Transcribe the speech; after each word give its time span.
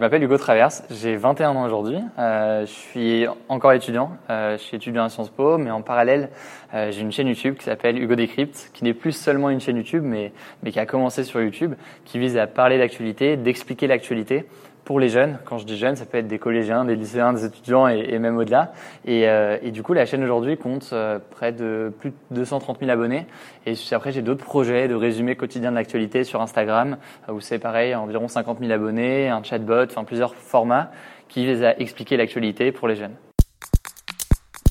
Je 0.00 0.04
m'appelle 0.04 0.22
Hugo 0.22 0.38
Traverse, 0.38 0.84
j'ai 0.90 1.16
21 1.16 1.56
ans 1.56 1.64
aujourd'hui. 1.64 1.98
Euh, 2.20 2.64
je 2.64 2.70
suis 2.70 3.26
encore 3.48 3.72
étudiant. 3.72 4.12
Euh, 4.30 4.56
je 4.56 4.62
suis 4.62 4.76
étudiant 4.76 5.02
à 5.02 5.08
Sciences 5.08 5.28
Po, 5.28 5.58
mais 5.58 5.72
en 5.72 5.82
parallèle, 5.82 6.30
euh, 6.72 6.92
j'ai 6.92 7.00
une 7.00 7.10
chaîne 7.10 7.26
YouTube 7.26 7.56
qui 7.56 7.64
s'appelle 7.64 8.00
Hugo 8.00 8.14
Decrypt, 8.14 8.70
qui 8.72 8.84
n'est 8.84 8.94
plus 8.94 9.10
seulement 9.10 9.50
une 9.50 9.60
chaîne 9.60 9.76
YouTube, 9.76 10.04
mais, 10.06 10.30
mais 10.62 10.70
qui 10.70 10.78
a 10.78 10.86
commencé 10.86 11.24
sur 11.24 11.40
YouTube, 11.40 11.74
qui 12.04 12.20
vise 12.20 12.38
à 12.38 12.46
parler 12.46 12.78
d'actualité, 12.78 13.36
d'expliquer 13.36 13.88
l'actualité 13.88 14.46
pour 14.88 15.00
les 15.00 15.10
jeunes. 15.10 15.38
Quand 15.44 15.58
je 15.58 15.66
dis 15.66 15.76
jeunes, 15.76 15.96
ça 15.96 16.06
peut 16.06 16.16
être 16.16 16.28
des 16.28 16.38
collégiens, 16.38 16.86
des 16.86 16.96
lycéens, 16.96 17.34
des 17.34 17.44
étudiants 17.44 17.88
et, 17.88 18.06
et 18.08 18.18
même 18.18 18.38
au-delà. 18.38 18.72
Et, 19.04 19.28
euh, 19.28 19.58
et, 19.60 19.70
du 19.70 19.82
coup, 19.82 19.92
la 19.92 20.06
chaîne 20.06 20.24
aujourd'hui 20.24 20.56
compte 20.56 20.88
euh, 20.94 21.18
près 21.30 21.52
de 21.52 21.92
plus 22.00 22.08
de 22.08 22.36
230 22.36 22.78
000 22.78 22.90
abonnés. 22.90 23.26
Et 23.66 23.74
après, 23.92 24.12
j'ai 24.12 24.22
d'autres 24.22 24.46
projets 24.46 24.88
de 24.88 24.94
résumé 24.94 25.36
quotidien 25.36 25.72
de 25.72 25.76
l'actualité 25.76 26.24
sur 26.24 26.40
Instagram, 26.40 26.96
euh, 27.28 27.34
où 27.34 27.40
c'est 27.42 27.58
pareil, 27.58 27.94
environ 27.94 28.28
50 28.28 28.60
000 28.60 28.72
abonnés, 28.72 29.28
un 29.28 29.42
chatbot, 29.42 29.84
enfin 29.84 30.04
plusieurs 30.04 30.34
formats 30.34 30.90
qui 31.28 31.44
visent 31.44 31.64
à 31.64 31.78
expliquer 31.78 32.16
l'actualité 32.16 32.72
pour 32.72 32.88
les 32.88 32.96
jeunes. 32.96 33.14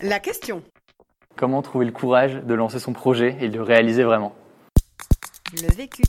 La 0.01 0.19
question. 0.19 0.63
Comment 1.35 1.61
trouver 1.61 1.85
le 1.85 1.91
courage 1.91 2.41
de 2.43 2.53
lancer 2.55 2.79
son 2.79 2.93
projet 2.93 3.37
et 3.39 3.49
de 3.49 3.57
le 3.57 3.61
réaliser 3.61 4.03
vraiment? 4.03 4.33
Le 5.53 5.71
vécu. 5.75 6.01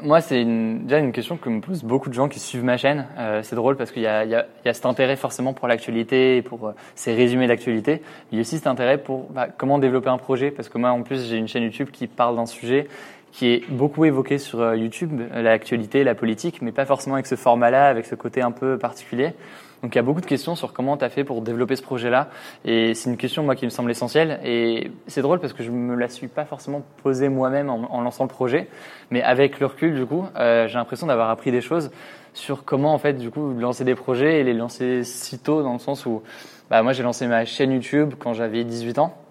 Moi, 0.00 0.20
c'est 0.20 0.40
une, 0.40 0.84
déjà 0.84 0.98
une 0.98 1.10
question 1.10 1.36
que 1.36 1.48
me 1.48 1.60
posent 1.60 1.82
beaucoup 1.82 2.08
de 2.08 2.14
gens 2.14 2.28
qui 2.28 2.38
suivent 2.38 2.62
ma 2.62 2.76
chaîne. 2.76 3.06
Euh, 3.18 3.42
c'est 3.42 3.56
drôle 3.56 3.76
parce 3.76 3.90
qu'il 3.90 4.02
y 4.02 4.06
y, 4.06 4.30
y 4.30 4.68
a 4.68 4.74
cet 4.74 4.86
intérêt 4.86 5.16
forcément 5.16 5.54
pour 5.54 5.66
l'actualité 5.66 6.36
et 6.36 6.42
pour 6.42 6.68
euh, 6.68 6.72
ces 6.94 7.12
résumés 7.12 7.48
d'actualité. 7.48 8.00
Il 8.30 8.36
y 8.36 8.38
a 8.38 8.42
aussi 8.42 8.58
cet 8.58 8.68
intérêt 8.68 8.98
pour 8.98 9.28
bah, 9.30 9.48
comment 9.48 9.80
développer 9.80 10.08
un 10.08 10.18
projet. 10.18 10.52
Parce 10.52 10.68
que 10.68 10.78
moi, 10.78 10.90
en 10.90 11.02
plus, 11.02 11.28
j'ai 11.28 11.36
une 11.36 11.48
chaîne 11.48 11.64
YouTube 11.64 11.88
qui 11.90 12.06
parle 12.06 12.36
d'un 12.36 12.46
sujet 12.46 12.86
qui 13.32 13.48
est 13.48 13.68
beaucoup 13.70 14.04
évoqué 14.04 14.38
sur 14.38 14.60
euh, 14.60 14.76
YouTube, 14.76 15.20
l'actualité, 15.34 16.04
la 16.04 16.14
politique, 16.14 16.62
mais 16.62 16.70
pas 16.70 16.84
forcément 16.84 17.14
avec 17.16 17.26
ce 17.26 17.34
format-là, 17.34 17.88
avec 17.88 18.06
ce 18.06 18.14
côté 18.14 18.40
un 18.40 18.52
peu 18.52 18.78
particulier. 18.78 19.32
Donc 19.82 19.94
il 19.94 19.96
y 19.96 19.98
a 19.98 20.02
beaucoup 20.02 20.20
de 20.20 20.26
questions 20.26 20.54
sur 20.54 20.72
comment 20.72 20.96
tu 20.96 21.04
as 21.04 21.10
fait 21.10 21.24
pour 21.24 21.42
développer 21.42 21.74
ce 21.74 21.82
projet-là. 21.82 22.28
Et 22.64 22.94
c'est 22.94 23.10
une 23.10 23.16
question, 23.16 23.42
moi, 23.42 23.56
qui 23.56 23.64
me 23.64 23.70
semble 23.70 23.90
essentielle. 23.90 24.38
Et 24.44 24.92
c'est 25.08 25.22
drôle 25.22 25.40
parce 25.40 25.52
que 25.52 25.64
je 25.64 25.70
me 25.70 25.96
la 25.96 26.08
suis 26.08 26.28
pas 26.28 26.44
forcément 26.44 26.82
posée 27.02 27.28
moi-même 27.28 27.68
en, 27.68 28.00
lançant 28.00 28.24
le 28.24 28.28
projet. 28.28 28.68
Mais 29.10 29.22
avec 29.22 29.58
le 29.58 29.66
recul, 29.66 29.94
du 29.94 30.06
coup, 30.06 30.24
euh, 30.36 30.68
j'ai 30.68 30.74
l'impression 30.74 31.08
d'avoir 31.08 31.30
appris 31.30 31.50
des 31.50 31.60
choses 31.60 31.90
sur 32.32 32.64
comment, 32.64 32.94
en 32.94 32.98
fait, 32.98 33.14
du 33.14 33.30
coup, 33.30 33.52
lancer 33.54 33.84
des 33.84 33.96
projets 33.96 34.40
et 34.40 34.44
les 34.44 34.54
lancer 34.54 35.02
si 35.04 35.38
tôt, 35.38 35.62
dans 35.62 35.72
le 35.72 35.78
sens 35.78 36.06
où, 36.06 36.22
bah, 36.70 36.82
moi, 36.82 36.92
j'ai 36.92 37.02
lancé 37.02 37.26
ma 37.26 37.44
chaîne 37.44 37.72
YouTube 37.72 38.14
quand 38.18 38.34
j'avais 38.34 38.64
18 38.64 38.98
ans. 38.98 39.21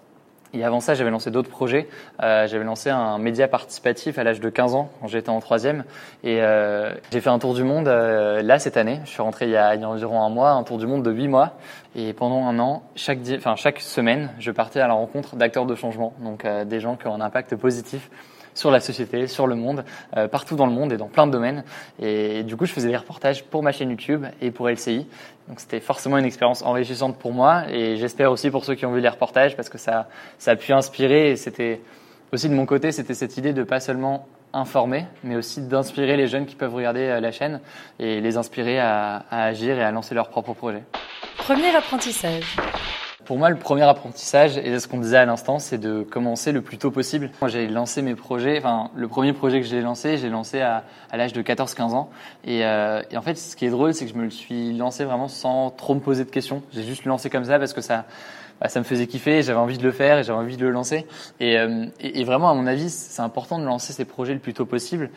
Et 0.54 0.64
avant 0.64 0.80
ça, 0.80 0.94
j'avais 0.94 1.10
lancé 1.10 1.30
d'autres 1.30 1.48
projets. 1.48 1.88
Euh, 2.22 2.46
j'avais 2.46 2.64
lancé 2.64 2.90
un 2.90 3.18
média 3.18 3.48
participatif 3.48 4.18
à 4.18 4.24
l'âge 4.24 4.40
de 4.40 4.50
15 4.50 4.74
ans, 4.74 4.90
quand 5.00 5.08
j'étais 5.08 5.30
en 5.30 5.40
troisième. 5.40 5.84
Et 6.24 6.42
euh, 6.42 6.92
j'ai 7.10 7.20
fait 7.20 7.30
un 7.30 7.38
tour 7.38 7.54
du 7.54 7.64
monde 7.64 7.88
euh, 7.88 8.42
là 8.42 8.58
cette 8.58 8.76
année. 8.76 9.00
Je 9.04 9.10
suis 9.10 9.22
rentré 9.22 9.46
il 9.46 9.52
y, 9.52 9.56
a, 9.56 9.74
il 9.74 9.80
y, 9.80 9.84
a, 9.84 9.88
environ 9.88 10.22
un 10.22 10.28
mois, 10.28 10.50
un 10.50 10.62
tour 10.62 10.78
du 10.78 10.86
monde 10.86 11.02
de 11.02 11.10
8 11.10 11.28
mois. 11.28 11.52
Et 11.94 12.14
pendant 12.14 12.46
un 12.46 12.58
an, 12.58 12.82
chaque, 12.96 13.18
enfin, 13.36 13.54
chaque 13.56 13.80
semaine, 13.80 14.30
je 14.38 14.50
partais 14.50 14.80
à 14.80 14.88
la 14.88 14.94
rencontre 14.94 15.36
d'acteurs 15.36 15.66
de 15.66 15.74
changement, 15.74 16.14
donc 16.20 16.44
euh, 16.44 16.64
des 16.64 16.80
gens 16.80 16.96
qui 16.96 17.06
ont 17.06 17.14
un 17.14 17.20
impact 17.20 17.54
positif 17.56 18.08
sur 18.54 18.70
la 18.70 18.80
société, 18.80 19.26
sur 19.26 19.46
le 19.46 19.54
monde, 19.54 19.84
euh, 20.16 20.28
partout 20.28 20.56
dans 20.56 20.66
le 20.66 20.72
monde 20.72 20.92
et 20.92 20.96
dans 20.96 21.08
plein 21.08 21.26
de 21.26 21.32
domaines. 21.32 21.64
Et 22.00 22.42
du 22.42 22.56
coup, 22.56 22.66
je 22.66 22.72
faisais 22.72 22.88
des 22.88 22.96
reportages 22.96 23.44
pour 23.44 23.62
ma 23.62 23.72
chaîne 23.72 23.90
YouTube 23.90 24.26
et 24.40 24.50
pour 24.50 24.68
LCI. 24.68 25.06
Donc 25.48 25.60
c'était 25.60 25.80
forcément 25.80 26.18
une 26.18 26.24
expérience 26.24 26.62
enrichissante 26.62 27.18
pour 27.18 27.32
moi 27.32 27.64
et 27.68 27.96
j'espère 27.96 28.30
aussi 28.30 28.50
pour 28.50 28.64
ceux 28.64 28.74
qui 28.74 28.86
ont 28.86 28.92
vu 28.92 29.00
les 29.00 29.08
reportages 29.08 29.56
parce 29.56 29.68
que 29.68 29.78
ça, 29.78 30.08
ça 30.38 30.52
a 30.52 30.56
pu 30.56 30.72
inspirer 30.72 31.32
et 31.32 31.36
c'était 31.36 31.80
aussi 32.32 32.48
de 32.48 32.54
mon 32.54 32.64
côté, 32.64 32.92
c'était 32.92 33.14
cette 33.14 33.36
idée 33.36 33.52
de 33.52 33.64
pas 33.64 33.80
seulement 33.80 34.26
informer, 34.52 35.06
mais 35.24 35.36
aussi 35.36 35.62
d'inspirer 35.62 36.16
les 36.16 36.26
jeunes 36.26 36.46
qui 36.46 36.54
peuvent 36.54 36.74
regarder 36.74 37.20
la 37.20 37.32
chaîne 37.32 37.60
et 37.98 38.20
les 38.20 38.36
inspirer 38.36 38.78
à, 38.78 39.24
à 39.30 39.44
agir 39.44 39.78
et 39.78 39.82
à 39.82 39.90
lancer 39.90 40.14
leurs 40.14 40.28
propres 40.28 40.54
projets. 40.54 40.84
Premier 41.38 41.74
apprentissage. 41.74 42.56
Pour 43.32 43.38
moi, 43.38 43.48
le 43.48 43.56
premier 43.56 43.84
apprentissage, 43.84 44.58
et 44.58 44.78
ce 44.78 44.86
qu'on 44.86 44.98
disait 44.98 45.16
à 45.16 45.24
l'instant, 45.24 45.58
c'est 45.58 45.78
de 45.78 46.02
commencer 46.02 46.52
le 46.52 46.60
plus 46.60 46.76
tôt 46.76 46.90
possible. 46.90 47.30
Moi, 47.40 47.48
j'ai 47.48 47.66
lancé 47.66 48.02
mes 48.02 48.14
projets, 48.14 48.58
enfin, 48.58 48.90
le 48.94 49.08
premier 49.08 49.32
projet 49.32 49.62
que 49.62 49.66
j'ai 49.66 49.80
lancé, 49.80 50.18
j'ai 50.18 50.28
lancé 50.28 50.60
à, 50.60 50.84
l'âge 51.14 51.32
de 51.32 51.40
14-15 51.40 51.94
ans. 51.94 52.10
Et, 52.44 52.62
euh, 52.66 53.00
et, 53.10 53.16
en 53.16 53.22
fait, 53.22 53.36
ce 53.36 53.56
qui 53.56 53.64
est 53.64 53.70
drôle, 53.70 53.94
c'est 53.94 54.04
que 54.04 54.12
je 54.12 54.18
me 54.18 54.24
le 54.24 54.30
suis 54.30 54.74
lancé 54.74 55.04
vraiment 55.04 55.28
sans 55.28 55.70
trop 55.70 55.94
me 55.94 56.00
poser 56.00 56.26
de 56.26 56.30
questions. 56.30 56.62
J'ai 56.74 56.82
juste 56.82 57.06
lancé 57.06 57.30
comme 57.30 57.44
ça 57.44 57.58
parce 57.58 57.72
que 57.72 57.80
ça, 57.80 58.04
bah, 58.60 58.68
ça 58.68 58.80
me 58.80 58.84
faisait 58.84 59.06
kiffer, 59.06 59.40
j'avais 59.40 59.58
envie 59.58 59.78
de 59.78 59.82
le 59.82 59.92
faire 59.92 60.18
et 60.18 60.24
j'avais 60.24 60.38
envie 60.38 60.58
de 60.58 60.66
le 60.66 60.70
lancer. 60.70 61.06
Et, 61.40 61.58
euh, 61.58 61.86
et 62.00 62.24
vraiment, 62.24 62.50
à 62.50 62.54
mon 62.54 62.66
avis, 62.66 62.90
c'est 62.90 63.22
important 63.22 63.58
de 63.58 63.64
lancer 63.64 63.94
ces 63.94 64.04
projets 64.04 64.34
le 64.34 64.40
plus 64.40 64.52
tôt 64.52 64.66
possible 64.66 65.08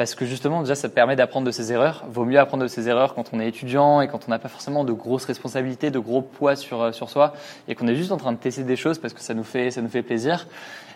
parce 0.00 0.14
que 0.14 0.24
justement 0.24 0.62
déjà 0.62 0.74
ça 0.74 0.88
permet 0.88 1.14
d'apprendre 1.14 1.46
de 1.46 1.50
ses 1.50 1.74
erreurs. 1.74 2.06
Vaut 2.08 2.24
mieux 2.24 2.38
apprendre 2.38 2.62
de 2.62 2.68
ses 2.68 2.88
erreurs 2.88 3.14
quand 3.14 3.34
on 3.34 3.38
est 3.38 3.46
étudiant 3.46 4.00
et 4.00 4.08
quand 4.08 4.20
on 4.26 4.30
n'a 4.30 4.38
pas 4.38 4.48
forcément 4.48 4.82
de 4.82 4.94
grosses 4.94 5.26
responsabilités, 5.26 5.90
de 5.90 5.98
gros 5.98 6.22
poids 6.22 6.56
sur 6.56 6.94
sur 6.94 7.10
soi 7.10 7.34
et 7.68 7.74
qu'on 7.74 7.86
est 7.86 7.94
juste 7.94 8.10
en 8.10 8.16
train 8.16 8.32
de 8.32 8.38
tester 8.38 8.62
des 8.62 8.76
choses 8.76 8.98
parce 8.98 9.12
que 9.12 9.20
ça 9.20 9.34
nous 9.34 9.44
fait 9.44 9.70
ça 9.70 9.82
nous 9.82 9.90
fait 9.90 10.00
plaisir. 10.00 10.46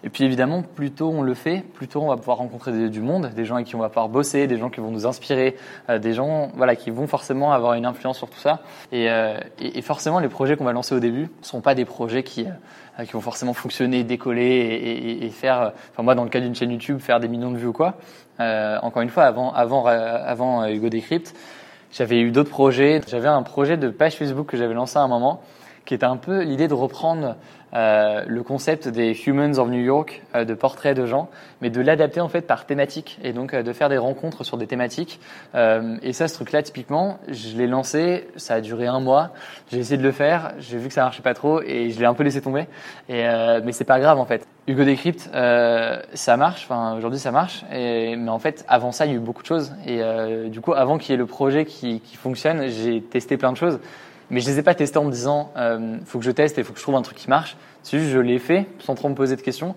Et 0.05 0.09
puis 0.09 0.25
évidemment, 0.25 0.63
plus 0.63 0.91
tôt 0.91 1.11
on 1.11 1.21
le 1.21 1.35
fait, 1.35 1.63
plus 1.75 1.87
tôt 1.87 2.01
on 2.01 2.09
va 2.09 2.17
pouvoir 2.17 2.39
rencontrer 2.39 2.89
du 2.89 3.01
monde, 3.01 3.31
des 3.35 3.45
gens 3.45 3.57
avec 3.57 3.67
qui 3.67 3.77
on 3.77 3.81
va 3.81 3.89
pouvoir 3.89 4.09
bosser, 4.09 4.47
des 4.47 4.57
gens 4.57 4.71
qui 4.71 4.81
vont 4.81 4.91
nous 4.91 5.07
inspirer, 5.07 5.57
euh, 5.91 5.99
des 5.99 6.15
gens 6.15 6.51
voilà 6.57 6.75
qui 6.75 6.91
vont 6.91 7.07
forcément 7.07 7.53
avoir 7.53 7.75
une 7.75 7.85
influence 7.85 8.17
sur 8.17 8.31
tout 8.31 8.39
ça. 8.39 8.63
Et, 8.91 9.11
euh, 9.11 9.39
forcément, 9.83 10.19
les 10.19 10.29
projets 10.29 10.57
qu'on 10.57 10.65
va 10.65 10.73
lancer 10.73 10.95
au 10.95 11.01
début 11.01 11.23
ne 11.23 11.45
sont 11.45 11.61
pas 11.61 11.75
des 11.75 11.85
projets 11.85 12.23
qui 12.23 12.47
euh, 12.47 12.51
qui 13.05 13.13
vont 13.13 13.21
forcément 13.21 13.55
fonctionner, 13.55 14.05
décoller 14.05 15.19
et, 15.21 15.31
faire. 15.31 15.73
Enfin 15.93 16.03
moi, 16.03 16.15
dans 16.15 16.25
le 16.25 16.31
cas 16.31 16.41
d'une 16.41 16.55
chaîne 16.55 16.71
YouTube, 16.71 17.01
faire 17.01 17.21
des 17.21 17.29
millions 17.29 17.51
de 17.51 17.57
vues 17.57 17.67
ou 17.67 17.73
quoi. 17.73 17.95
Euh, 18.41 18.79
encore 18.83 19.03
une 19.03 19.09
fois, 19.09 19.25
avant, 19.25 19.53
avant, 19.53 19.87
avant 19.87 20.67
Hugo 20.67 20.89
Decrypt, 20.89 21.35
j'avais 21.93 22.21
eu 22.21 22.31
d'autres 22.31 22.51
projets. 22.51 23.01
J'avais 23.09 23.29
un 23.29 23.43
projet 23.43 23.77
de 23.77 23.89
page 23.89 24.15
Facebook 24.15 24.47
que 24.47 24.57
j'avais 24.57 24.75
lancé 24.75 24.99
à 24.99 25.03
un 25.03 25.09
moment, 25.09 25.43
qui 25.85 25.95
était 25.95 26.07
un 26.07 26.17
peu 26.17 26.43
l'idée 26.43 26.69
de 26.69 26.75
reprendre 26.75 27.37
euh, 27.75 28.23
le 28.27 28.43
concept 28.43 28.89
des 28.89 29.13
Humans 29.27 29.59
of 29.59 29.69
New 29.69 29.83
York, 29.83 30.23
euh, 30.35 30.45
de 30.45 30.55
portraits 30.55 30.97
de 30.97 31.07
gens, 31.07 31.29
mais 31.61 31.71
de 31.71 31.81
l'adapter 31.81 32.21
en 32.21 32.29
fait 32.29 32.43
par 32.43 32.67
thématique 32.67 33.19
et 33.23 33.33
donc 33.33 33.53
euh, 33.53 33.63
de 33.63 33.73
faire 33.73 33.89
des 33.89 33.99
rencontres 33.99 34.45
sur 34.45 34.57
des 34.57 34.67
thématiques. 34.67 35.21
Euh, 35.55 35.97
et 36.03 36.13
ça, 36.13 36.29
ce 36.29 36.35
truc-là, 36.35 36.63
typiquement, 36.63 37.19
je 37.29 37.57
l'ai 37.57 37.67
lancé, 37.67 38.29
ça 38.37 38.55
a 38.55 38.61
duré 38.61 38.87
un 38.87 39.01
mois. 39.01 39.31
J'ai 39.71 39.79
essayé 39.79 39.97
de 39.97 40.03
le 40.03 40.13
faire, 40.13 40.55
j'ai 40.59 40.79
vu 40.79 40.89
que 40.89 40.95
ça 40.95 41.03
marchait 41.03 41.23
pas 41.23 41.35
trop 41.35 41.61
et 41.63 41.91
je 41.91 41.99
l'ai 41.99 42.07
un 42.07 42.15
peu 42.15 42.23
laissé 42.23 42.41
tomber. 42.41 42.67
Et 43.09 43.25
mais 43.65 43.73
c'est 43.73 43.85
pas 43.85 43.99
grave 43.99 44.19
en 44.19 44.25
fait. 44.25 44.47
Hugo 44.67 44.85
Decrypt, 44.85 45.31
ça 45.33 46.37
marche. 46.37 46.65
Enfin, 46.65 46.97
aujourd'hui, 46.97 47.19
ça 47.19 47.31
marche. 47.31 47.65
Et, 47.73 48.17
mais 48.17 48.31
en 48.31 48.39
fait, 48.39 48.65
avant 48.69 48.93
ça, 48.93 49.07
il 49.07 49.13
y 49.13 49.15
a 49.15 49.17
eu 49.17 49.21
beaucoup 49.21 49.43
de 49.43 49.47
choses. 49.47 49.75
Et 49.87 50.01
du 50.49 50.61
coup, 50.61 50.73
avant 50.73 50.99
qu'il 50.99 51.13
y 51.13 51.15
ait 51.15 51.19
le 51.19 51.27
projet 51.27 51.65
qui, 51.65 52.01
qui 52.01 52.17
fonctionne, 52.17 52.69
j'ai 52.69 53.03
testé 53.03 53.37
plein 53.37 53.53
de 53.53 53.57
choses. 53.57 53.79
Mais 54.31 54.41
je 54.41 54.49
les 54.49 54.59
ai 54.59 54.63
pas 54.63 54.75
testés 54.75 54.99
en 54.99 55.05
me 55.05 55.11
disant, 55.11 55.53
euh, 55.57 55.99
faut 56.07 56.19
que 56.19 56.25
je 56.25 56.31
teste 56.31 56.59
et 56.59 56.65
faut 56.65 56.73
que 56.73 56.79
je 56.79 56.85
trouve 56.85 56.97
un 56.97 57.03
truc 57.03 57.17
qui 57.17 57.29
marche. 57.29 57.57
C'est 57.83 57.99
juste, 57.99 58.11
je 58.11 58.19
l'ai 58.19 58.39
fait 58.39 58.67
sans 58.79 58.95
trop 58.95 59.09
me 59.09 59.15
poser 59.15 59.37
de 59.37 59.43
questions. 59.43 59.75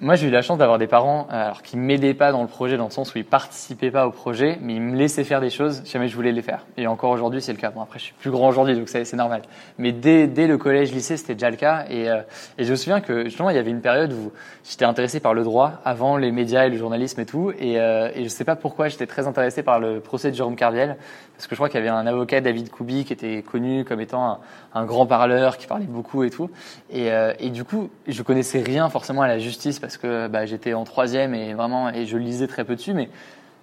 Moi, 0.00 0.16
j'ai 0.16 0.26
eu 0.26 0.30
la 0.30 0.42
chance 0.42 0.58
d'avoir 0.58 0.78
des 0.78 0.88
parents 0.88 1.28
euh, 1.30 1.44
alors, 1.44 1.62
qui 1.62 1.76
m'aidaient 1.76 2.14
pas 2.14 2.32
dans 2.32 2.42
le 2.42 2.48
projet, 2.48 2.76
dans 2.76 2.86
le 2.86 2.90
sens 2.90 3.14
où 3.14 3.18
ils 3.18 3.24
participaient 3.24 3.92
pas 3.92 4.08
au 4.08 4.10
projet, 4.10 4.58
mais 4.60 4.74
ils 4.74 4.80
me 4.80 4.96
laissaient 4.96 5.22
faire 5.22 5.40
des 5.40 5.50
choses 5.50 5.82
si 5.84 5.92
jamais 5.92 6.08
je 6.08 6.16
voulais 6.16 6.32
les 6.32 6.42
faire. 6.42 6.66
Et 6.76 6.88
encore 6.88 7.12
aujourd'hui, 7.12 7.40
c'est 7.40 7.52
le 7.52 7.58
cas. 7.58 7.70
Bon, 7.70 7.80
après, 7.80 8.00
je 8.00 8.06
suis 8.06 8.14
plus 8.14 8.32
grand 8.32 8.48
aujourd'hui, 8.48 8.74
donc 8.74 8.88
c'est 8.88 9.12
normal. 9.14 9.42
Mais 9.78 9.92
dès, 9.92 10.26
le 10.26 10.58
collège, 10.58 10.92
lycée, 10.92 11.16
c'était 11.16 11.34
déjà 11.34 11.48
le 11.48 11.56
cas. 11.56 11.84
Et, 11.90 12.10
euh, 12.10 12.22
et 12.58 12.64
je 12.64 12.72
me 12.72 12.76
souviens 12.76 13.00
que 13.00 13.26
justement, 13.26 13.50
il 13.50 13.56
y 13.56 13.58
avait 13.58 13.70
une 13.70 13.82
période 13.82 14.12
où 14.12 14.32
j'étais 14.68 14.84
intéressé 14.84 15.20
par 15.20 15.32
le 15.32 15.44
droit, 15.44 15.74
avant 15.84 16.16
les 16.16 16.32
médias 16.32 16.66
et 16.66 16.70
le 16.70 16.76
journalisme 16.76 17.20
et 17.20 17.26
tout. 17.26 17.52
Et, 17.60 17.78
euh, 17.78 18.10
je 18.20 18.26
sais 18.26 18.44
pas 18.44 18.56
pourquoi, 18.56 18.88
j'étais 18.88 19.06
très 19.06 19.28
intéressé 19.28 19.62
par 19.62 19.78
le 19.78 20.00
procès 20.00 20.32
de 20.32 20.34
Jérôme 20.34 20.56
Carviel, 20.56 20.96
parce 21.36 21.46
que 21.46 21.54
je 21.54 21.56
crois 21.56 21.68
qu'il 21.68 21.78
y 21.78 21.82
avait 21.82 21.88
un 21.88 22.06
avocat, 22.08 22.40
David 22.40 22.68
Koubi, 22.68 23.04
qui 23.04 23.12
était 23.12 23.42
connu 23.42 23.84
comme 23.84 24.00
étant 24.00 24.40
un, 24.74 24.84
grand 24.86 25.06
parleur, 25.06 25.56
qui 25.56 25.68
parlait 25.68 25.86
beaucoup 25.86 26.24
et 26.24 26.30
tout. 26.30 26.50
Et, 26.90 27.10
et 27.38 27.50
du 27.50 27.62
coup, 27.62 27.90
je 28.08 28.22
connaissais 28.22 28.60
rien 28.60 28.88
forcément 28.88 29.22
à 29.22 29.28
la 29.28 29.38
justice 29.38 29.78
parce 29.84 29.98
que 29.98 30.28
bah, 30.28 30.46
j'étais 30.46 30.72
en 30.72 30.84
troisième 30.84 31.34
et 31.34 31.52
vraiment 31.52 31.90
et 31.90 32.06
je 32.06 32.16
lisais 32.16 32.46
très 32.46 32.64
peu 32.64 32.74
dessus, 32.74 32.94
mais 32.94 33.10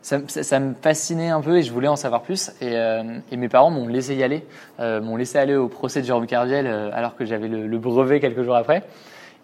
ça, 0.03 0.19
me 0.59 0.73
fascinait 0.79 1.29
un 1.29 1.41
peu 1.41 1.57
et 1.57 1.63
je 1.63 1.71
voulais 1.71 1.87
en 1.87 1.95
savoir 1.95 2.21
plus. 2.21 2.51
Et, 2.61 2.75
euh, 2.75 3.03
mes 3.31 3.49
parents 3.49 3.71
m'ont 3.71 3.87
laissé 3.87 4.15
y 4.15 4.21
aller, 4.21 4.45
euh, 4.79 5.01
m'ont 5.01 5.15
laissé 5.15 5.39
aller 5.39 5.55
au 5.55 5.67
procès 5.67 6.01
de 6.01 6.05
Jérôme 6.05 6.27
Carviel 6.27 6.67
euh, 6.67 6.91
alors 6.93 7.15
que 7.15 7.25
j'avais 7.25 7.47
le, 7.47 7.77
brevet 7.79 8.19
quelques 8.19 8.43
jours 8.43 8.55
après. 8.55 8.83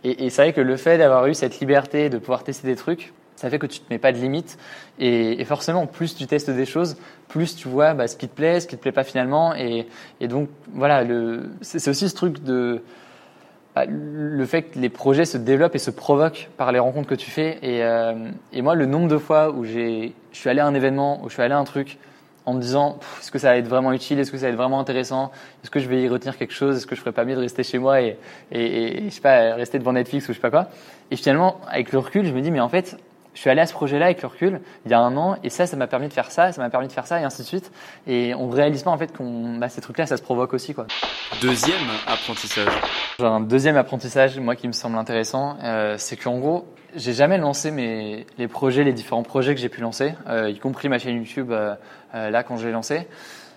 Et, 0.03 0.29
c'est 0.29 0.43
vrai 0.43 0.53
que 0.53 0.61
le 0.61 0.77
fait 0.77 0.99
d'avoir 0.99 1.25
eu 1.25 1.33
cette 1.33 1.59
liberté 1.59 2.11
de 2.11 2.19
pouvoir 2.19 2.43
tester 2.43 2.67
des 2.67 2.75
trucs, 2.75 3.13
ça 3.35 3.49
fait 3.49 3.57
que 3.57 3.65
tu 3.65 3.79
te 3.79 3.85
mets 3.91 3.97
pas 3.97 4.11
de 4.11 4.17
limites. 4.17 4.59
Et, 4.99 5.43
forcément, 5.45 5.87
plus 5.87 6.15
tu 6.15 6.27
testes 6.27 6.51
des 6.51 6.65
choses, 6.65 6.97
plus 7.27 7.55
tu 7.55 7.67
vois 7.67 7.95
bah, 7.95 8.07
ce 8.07 8.15
qui 8.15 8.27
te 8.27 8.35
plaît, 8.35 8.59
ce 8.59 8.67
qui 8.67 8.77
te 8.77 8.81
plaît 8.81 8.91
pas 8.91 9.03
finalement. 9.03 9.55
Et, 9.55 9.87
donc 10.21 10.49
voilà, 10.73 11.03
c'est 11.61 11.89
aussi 11.89 12.07
ce 12.07 12.15
truc 12.15 12.43
de 12.43 12.83
le 13.85 14.45
fait 14.45 14.63
que 14.63 14.79
les 14.79 14.89
projets 14.89 15.25
se 15.25 15.37
développent 15.37 15.75
et 15.75 15.79
se 15.79 15.91
provoquent 15.91 16.49
par 16.57 16.71
les 16.71 16.79
rencontres 16.79 17.07
que 17.07 17.15
tu 17.15 17.31
fais. 17.31 17.57
Et, 17.61 17.83
euh, 17.83 18.13
moi, 18.53 18.75
le 18.75 18.85
nombre 18.85 19.07
de 19.07 19.17
fois 19.17 19.51
où 19.51 19.65
je 19.65 20.09
suis 20.31 20.49
allé 20.49 20.59
à 20.59 20.65
un 20.65 20.73
événement, 20.73 21.21
où 21.23 21.29
je 21.29 21.33
suis 21.33 21.41
allé 21.41 21.53
à 21.53 21.57
un 21.57 21.63
truc, 21.63 21.97
en 22.45 22.53
me 22.53 22.61
disant 22.61 22.97
est-ce 23.19 23.29
que 23.29 23.39
ça 23.39 23.49
va 23.49 23.57
être 23.57 23.67
vraiment 23.67 23.91
utile, 23.91 24.19
est-ce 24.19 24.31
que 24.31 24.37
ça 24.37 24.45
va 24.45 24.51
être 24.51 24.57
vraiment 24.57 24.79
intéressant, 24.79 25.31
est-ce 25.63 25.69
que 25.69 25.81
je 25.81 25.89
vais 25.89 26.01
y 26.01 26.07
retenir 26.07 26.37
quelque 26.37 26.53
chose, 26.53 26.77
est-ce 26.77 26.87
que 26.87 26.95
je 26.95 27.01
ferais 27.01 27.11
pas 27.11 27.25
mieux 27.25 27.35
de 27.35 27.41
rester 27.41 27.61
chez 27.63 27.77
moi 27.77 28.01
et, 28.01 28.17
et 28.51 29.03
je 29.03 29.09
sais 29.09 29.19
pas 29.19 29.55
rester 29.55 29.79
devant 29.79 29.91
Netflix 29.91 30.29
ou 30.29 30.31
je 30.31 30.37
sais 30.37 30.41
pas 30.41 30.49
quoi? 30.49 30.69
Et 31.11 31.17
finalement, 31.17 31.59
avec 31.67 31.91
le 31.91 31.99
recul, 31.99 32.25
je 32.25 32.31
me 32.31 32.39
dis 32.39 32.51
mais 32.51 32.61
en 32.61 32.69
fait, 32.69 32.97
je 33.37 33.41
suis 33.41 33.51
allé 33.51 33.61
à 33.61 33.67
ce 33.67 33.73
projet-là 33.73 34.05
avec 34.05 34.23
le 34.23 34.29
recul 34.29 34.61
il 34.85 34.89
y 34.89 34.95
a 34.95 34.99
un 34.99 35.15
an 35.15 35.37
et 35.43 35.51
ça, 35.51 35.67
ça 35.67 35.77
m'a 35.77 35.85
permis 35.85 36.07
de 36.07 36.13
faire 36.13 36.31
ça, 36.31 36.51
ça 36.51 36.59
m'a 36.59 36.71
permis 36.71 36.87
de 36.87 36.91
faire 36.91 37.05
ça 37.05 37.21
et 37.21 37.23
ainsi 37.23 37.43
de 37.43 37.47
suite. 37.47 37.71
Et 38.07 38.33
on 38.33 38.49
réalise 38.49 38.81
pas 38.81 38.89
en 38.89 38.97
fait 38.97 39.15
qu'on, 39.15 39.57
bah, 39.57 39.69
ces 39.69 39.79
trucs-là, 39.79 40.07
ça 40.07 40.17
se 40.17 40.23
provoque 40.23 40.55
aussi 40.55 40.73
quoi. 40.73 40.87
Deuxième 41.39 41.77
apprentissage. 42.07 42.73
Un 43.19 43.39
deuxième 43.39 43.77
apprentissage, 43.77 44.39
moi, 44.39 44.55
qui 44.55 44.67
me 44.67 44.73
semble 44.73 44.97
intéressant, 44.97 45.55
euh, 45.63 45.97
c'est 45.99 46.17
qu'en 46.17 46.39
gros, 46.39 46.65
j'ai 46.95 47.13
jamais 47.13 47.37
lancé 47.37 47.69
mes, 47.69 48.25
les 48.39 48.47
projets, 48.47 48.83
les 48.83 48.93
différents 48.93 49.21
projets 49.21 49.53
que 49.53 49.61
j'ai 49.61 49.69
pu 49.69 49.81
lancer, 49.81 50.15
euh, 50.27 50.49
y 50.49 50.57
compris 50.57 50.89
ma 50.89 50.97
chaîne 50.97 51.17
YouTube, 51.17 51.51
euh, 51.51 51.75
euh, 52.15 52.31
là, 52.31 52.41
quand 52.41 52.57
je 52.57 52.65
l'ai 52.65 52.73
lancé. 52.73 53.07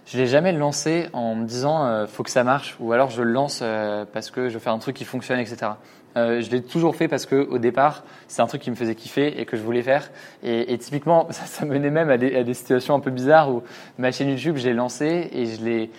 Je 0.06 0.18
l'ai 0.18 0.26
jamais 0.26 0.52
lancé 0.52 1.08
en 1.12 1.36
me 1.36 1.46
disant, 1.46 1.86
euh, 1.86 2.06
faut 2.06 2.22
que 2.24 2.30
ça 2.30 2.42
marche, 2.42 2.76
ou 2.80 2.92
alors 2.92 3.10
je 3.10 3.22
le 3.22 3.30
lance 3.30 3.60
euh, 3.62 4.04
parce 4.12 4.30
que 4.30 4.48
je 4.48 4.54
veux 4.54 4.60
faire 4.60 4.72
un 4.72 4.78
truc 4.78 4.96
qui 4.96 5.04
fonctionne, 5.04 5.38
etc. 5.38 5.72
Euh, 6.16 6.40
je 6.40 6.50
l'ai 6.50 6.62
toujours 6.62 6.96
fait 6.96 7.08
parce 7.08 7.26
que 7.26 7.36
au 7.36 7.58
départ, 7.58 8.04
c'est 8.26 8.42
un 8.42 8.46
truc 8.46 8.62
qui 8.62 8.70
me 8.70 8.76
faisait 8.76 8.94
kiffer 8.94 9.40
et 9.40 9.44
que 9.46 9.56
je 9.56 9.62
voulais 9.62 9.82
faire. 9.82 10.10
Et, 10.42 10.76
typiquement, 10.78 11.26
ça, 11.30 11.44
ça 11.46 11.64
menait 11.64 11.90
même 11.90 12.10
à 12.10 12.18
des, 12.18 12.54
situations 12.54 12.94
un 12.94 13.00
peu 13.00 13.10
bizarres 13.10 13.50
où 13.50 13.62
ma 13.98 14.10
chaîne 14.12 14.28
YouTube, 14.30 14.56
j'ai 14.56 14.72
lancé 14.72 15.28
et 15.32 15.46
je 15.46 15.64
l'ai 15.64 15.90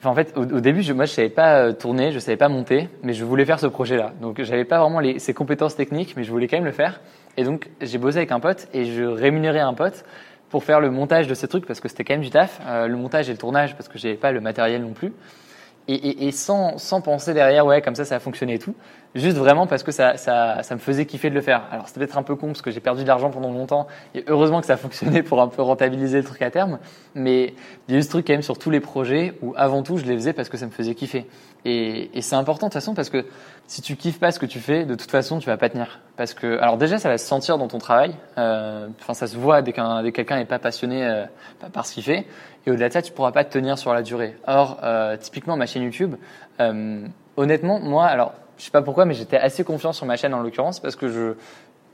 Enfin, 0.00 0.08
en 0.08 0.14
fait, 0.14 0.34
au, 0.34 0.60
début, 0.60 0.80
je, 0.80 0.94
moi, 0.94 1.04
je 1.04 1.12
savais 1.12 1.28
pas 1.28 1.58
euh, 1.58 1.72
tourner, 1.74 2.10
je 2.10 2.18
savais 2.18 2.38
pas 2.38 2.48
monter, 2.48 2.88
mais 3.02 3.12
je 3.12 3.22
voulais 3.22 3.44
faire 3.44 3.60
ce 3.60 3.66
projet-là. 3.66 4.14
Donc, 4.22 4.40
j'avais 4.40 4.64
pas 4.64 4.80
vraiment 4.80 4.98
les, 4.98 5.18
ces 5.18 5.34
compétences 5.34 5.76
techniques, 5.76 6.14
mais 6.16 6.24
je 6.24 6.30
voulais 6.30 6.48
quand 6.48 6.56
même 6.56 6.64
le 6.64 6.72
faire. 6.72 7.02
Et 7.36 7.44
donc, 7.44 7.68
j'ai 7.82 7.98
bossé 7.98 8.16
avec 8.16 8.32
un 8.32 8.40
pote 8.40 8.66
et 8.72 8.86
je 8.86 9.04
rémunérais 9.04 9.60
un 9.60 9.74
pote 9.74 10.06
pour 10.48 10.64
faire 10.64 10.80
le 10.80 10.90
montage 10.90 11.26
de 11.26 11.34
ces 11.34 11.48
trucs 11.48 11.66
parce 11.66 11.80
que 11.80 11.88
c'était 11.88 12.04
quand 12.04 12.14
même 12.14 12.22
du 12.22 12.30
taf, 12.30 12.60
euh, 12.66 12.86
le 12.86 12.96
montage 12.96 13.28
et 13.28 13.32
le 13.32 13.38
tournage 13.38 13.76
parce 13.76 13.88
que 13.88 13.98
j'avais 13.98 14.14
pas 14.14 14.32
le 14.32 14.40
matériel 14.40 14.80
non 14.80 14.94
plus. 14.94 15.12
Et, 15.86 15.94
et, 15.94 16.28
et 16.28 16.32
sans, 16.32 16.78
sans 16.78 17.02
penser 17.02 17.34
derrière, 17.34 17.66
ouais, 17.66 17.82
comme 17.82 17.94
ça, 17.94 18.06
ça 18.06 18.16
a 18.16 18.20
fonctionné 18.20 18.54
et 18.54 18.58
tout. 18.58 18.74
Juste 19.14 19.36
vraiment 19.36 19.66
parce 19.66 19.82
que 19.82 19.90
ça, 19.90 20.16
ça, 20.16 20.62
ça 20.62 20.74
me 20.74 20.78
faisait 20.80 21.04
kiffer 21.04 21.30
de 21.30 21.34
le 21.34 21.40
faire. 21.40 21.62
Alors, 21.72 21.88
c'était 21.88 22.00
peut-être 22.00 22.18
un 22.18 22.22
peu 22.22 22.36
con 22.36 22.48
parce 22.48 22.62
que 22.62 22.70
j'ai 22.70 22.78
perdu 22.80 23.02
de 23.02 23.08
l'argent 23.08 23.30
pendant 23.30 23.50
longtemps. 23.50 23.88
Et 24.14 24.24
heureusement 24.28 24.60
que 24.60 24.66
ça 24.66 24.72
a 24.74 24.76
fonctionné 24.76 25.22
pour 25.22 25.40
un 25.42 25.48
peu 25.48 25.62
rentabiliser 25.62 26.18
le 26.18 26.24
truc 26.24 26.42
à 26.42 26.50
terme. 26.50 26.78
Mais 27.14 27.54
il 27.88 27.94
y 27.94 27.96
a 27.96 28.00
eu 28.00 28.02
ce 28.02 28.08
truc 28.08 28.26
quand 28.26 28.34
même 28.34 28.42
sur 28.42 28.58
tous 28.58 28.70
les 28.70 28.80
projets 28.80 29.34
où 29.42 29.52
avant 29.56 29.82
tout, 29.82 29.96
je 29.96 30.04
les 30.04 30.14
faisais 30.14 30.32
parce 30.32 30.48
que 30.48 30.56
ça 30.56 30.66
me 30.66 30.70
faisait 30.70 30.94
kiffer. 30.94 31.26
Et, 31.64 32.16
et 32.16 32.22
c'est 32.22 32.36
important 32.36 32.68
de 32.68 32.72
toute 32.72 32.80
façon 32.80 32.94
parce 32.94 33.10
que 33.10 33.26
si 33.66 33.82
tu 33.82 33.96
kiffes 33.96 34.18
pas 34.18 34.32
ce 34.32 34.38
que 34.38 34.46
tu 34.46 34.60
fais, 34.60 34.84
de 34.84 34.94
toute 34.94 35.10
façon, 35.10 35.38
tu 35.38 35.46
vas 35.46 35.56
pas 35.56 35.68
tenir. 35.68 36.00
Parce 36.16 36.32
que, 36.34 36.58
alors 36.58 36.76
déjà, 36.76 36.98
ça 36.98 37.08
va 37.08 37.18
se 37.18 37.26
sentir 37.26 37.58
dans 37.58 37.68
ton 37.68 37.78
travail. 37.78 38.14
Euh, 38.38 38.88
Enfin, 39.00 39.14
ça 39.14 39.26
se 39.26 39.36
voit 39.36 39.62
dès 39.62 39.72
qu'un, 39.72 40.02
dès 40.02 40.10
que 40.10 40.16
quelqu'un 40.16 40.36
n'est 40.36 40.44
pas 40.44 40.58
passionné 40.58 41.04
euh, 41.04 41.24
par 41.72 41.86
ce 41.86 41.94
qu'il 41.94 42.02
fait. 42.02 42.26
Et 42.66 42.70
au-delà 42.70 42.88
de 42.88 42.92
ça, 42.92 43.02
tu 43.02 43.12
pourras 43.12 43.32
pas 43.32 43.44
te 43.44 43.52
tenir 43.52 43.78
sur 43.78 43.94
la 43.94 44.02
durée. 44.02 44.36
Or, 44.46 44.78
euh, 44.82 45.16
typiquement, 45.16 45.56
ma 45.56 45.66
chaîne 45.66 45.82
YouTube, 45.82 46.16
euh, 46.60 47.06
honnêtement, 47.36 47.80
moi, 47.80 48.06
alors, 48.06 48.32
je 48.60 48.66
sais 48.66 48.70
pas 48.70 48.82
pourquoi, 48.82 49.06
mais 49.06 49.14
j'étais 49.14 49.38
assez 49.38 49.64
confiant 49.64 49.94
sur 49.94 50.04
ma 50.04 50.16
chaîne 50.16 50.34
en 50.34 50.42
l'occurrence 50.42 50.80
parce 50.80 50.94
que 50.94 51.08
je, 51.08 51.32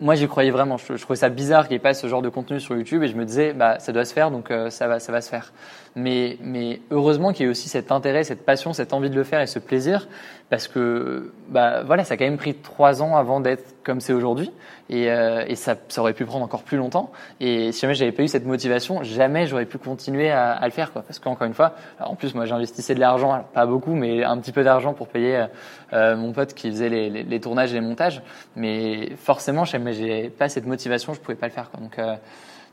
moi, 0.00 0.16
j'y 0.16 0.26
croyais 0.26 0.50
vraiment. 0.50 0.76
Je, 0.76 0.94
trouvais 0.94 1.16
ça 1.16 1.28
bizarre 1.28 1.68
qu'il 1.68 1.74
n'y 1.74 1.76
ait 1.76 1.78
pas 1.80 1.94
ce 1.94 2.08
genre 2.08 2.22
de 2.22 2.28
contenu 2.28 2.58
sur 2.58 2.76
YouTube 2.76 3.04
et 3.04 3.08
je 3.08 3.16
me 3.16 3.24
disais, 3.24 3.52
bah, 3.52 3.78
ça 3.78 3.92
doit 3.92 4.04
se 4.04 4.12
faire, 4.12 4.32
donc 4.32 4.50
euh, 4.50 4.68
ça 4.68 4.88
va, 4.88 4.98
ça 4.98 5.12
va 5.12 5.20
se 5.20 5.30
faire. 5.30 5.52
Mais, 5.98 6.80
heureusement 6.90 7.32
qu'il 7.32 7.46
y 7.46 7.48
ait 7.48 7.50
aussi 7.50 7.70
cet 7.70 7.90
intérêt, 7.90 8.22
cette 8.22 8.44
passion, 8.44 8.74
cette 8.74 8.92
envie 8.92 9.08
de 9.08 9.14
le 9.14 9.24
faire 9.24 9.40
et 9.40 9.46
ce 9.46 9.58
plaisir, 9.58 10.08
parce 10.50 10.68
que, 10.68 11.32
bah, 11.48 11.84
voilà, 11.84 12.04
ça 12.04 12.14
a 12.14 12.16
quand 12.18 12.26
même 12.26 12.36
pris 12.36 12.54
trois 12.54 13.02
ans 13.02 13.16
avant 13.16 13.40
d'être 13.40 13.82
comme 13.82 14.00
c'est 14.00 14.12
aujourd'hui 14.12 14.50
et, 14.90 15.10
euh, 15.10 15.54
ça, 15.54 15.74
aurait 15.96 16.12
pu 16.12 16.26
prendre 16.26 16.44
encore 16.44 16.64
plus 16.64 16.76
longtemps. 16.76 17.10
Et 17.40 17.72
si 17.72 17.80
jamais 17.80 17.94
j'avais 17.94 18.12
pas 18.12 18.22
eu 18.22 18.28
cette 18.28 18.44
motivation, 18.44 19.02
jamais 19.04 19.46
j'aurais 19.46 19.64
pu 19.64 19.78
continuer 19.78 20.30
à, 20.30 20.60
le 20.62 20.70
faire. 20.70 20.90
Parce 20.90 21.18
qu'encore 21.18 21.46
une 21.46 21.54
fois, 21.54 21.72
en 21.98 22.14
plus, 22.14 22.34
moi, 22.34 22.44
j'investissais 22.44 22.94
de 22.94 23.00
l'argent, 23.00 23.46
pas 23.54 23.64
beaucoup, 23.64 23.94
mais 23.94 24.22
un 24.22 24.36
petit 24.36 24.52
peu 24.52 24.64
d'argent 24.64 24.92
pour 24.92 25.08
payer 25.08 25.36
euh, 25.36 25.46
euh, 25.94 26.16
mon 26.16 26.32
pote 26.32 26.52
qui 26.52 26.70
faisait 26.70 26.90
les, 26.90 27.40
tournages 27.40 27.72
et 27.72 27.74
les 27.74 27.80
montages. 27.80 28.20
Mais 28.54 29.16
forcément, 29.16 29.64
je 29.64 29.78
mais 29.78 29.94
j'ai 29.94 30.28
pas 30.28 30.50
cette 30.50 30.66
motivation, 30.66 31.14
je 31.14 31.20
pouvais 31.20 31.36
pas 31.36 31.46
le 31.46 31.52
faire. 31.52 31.70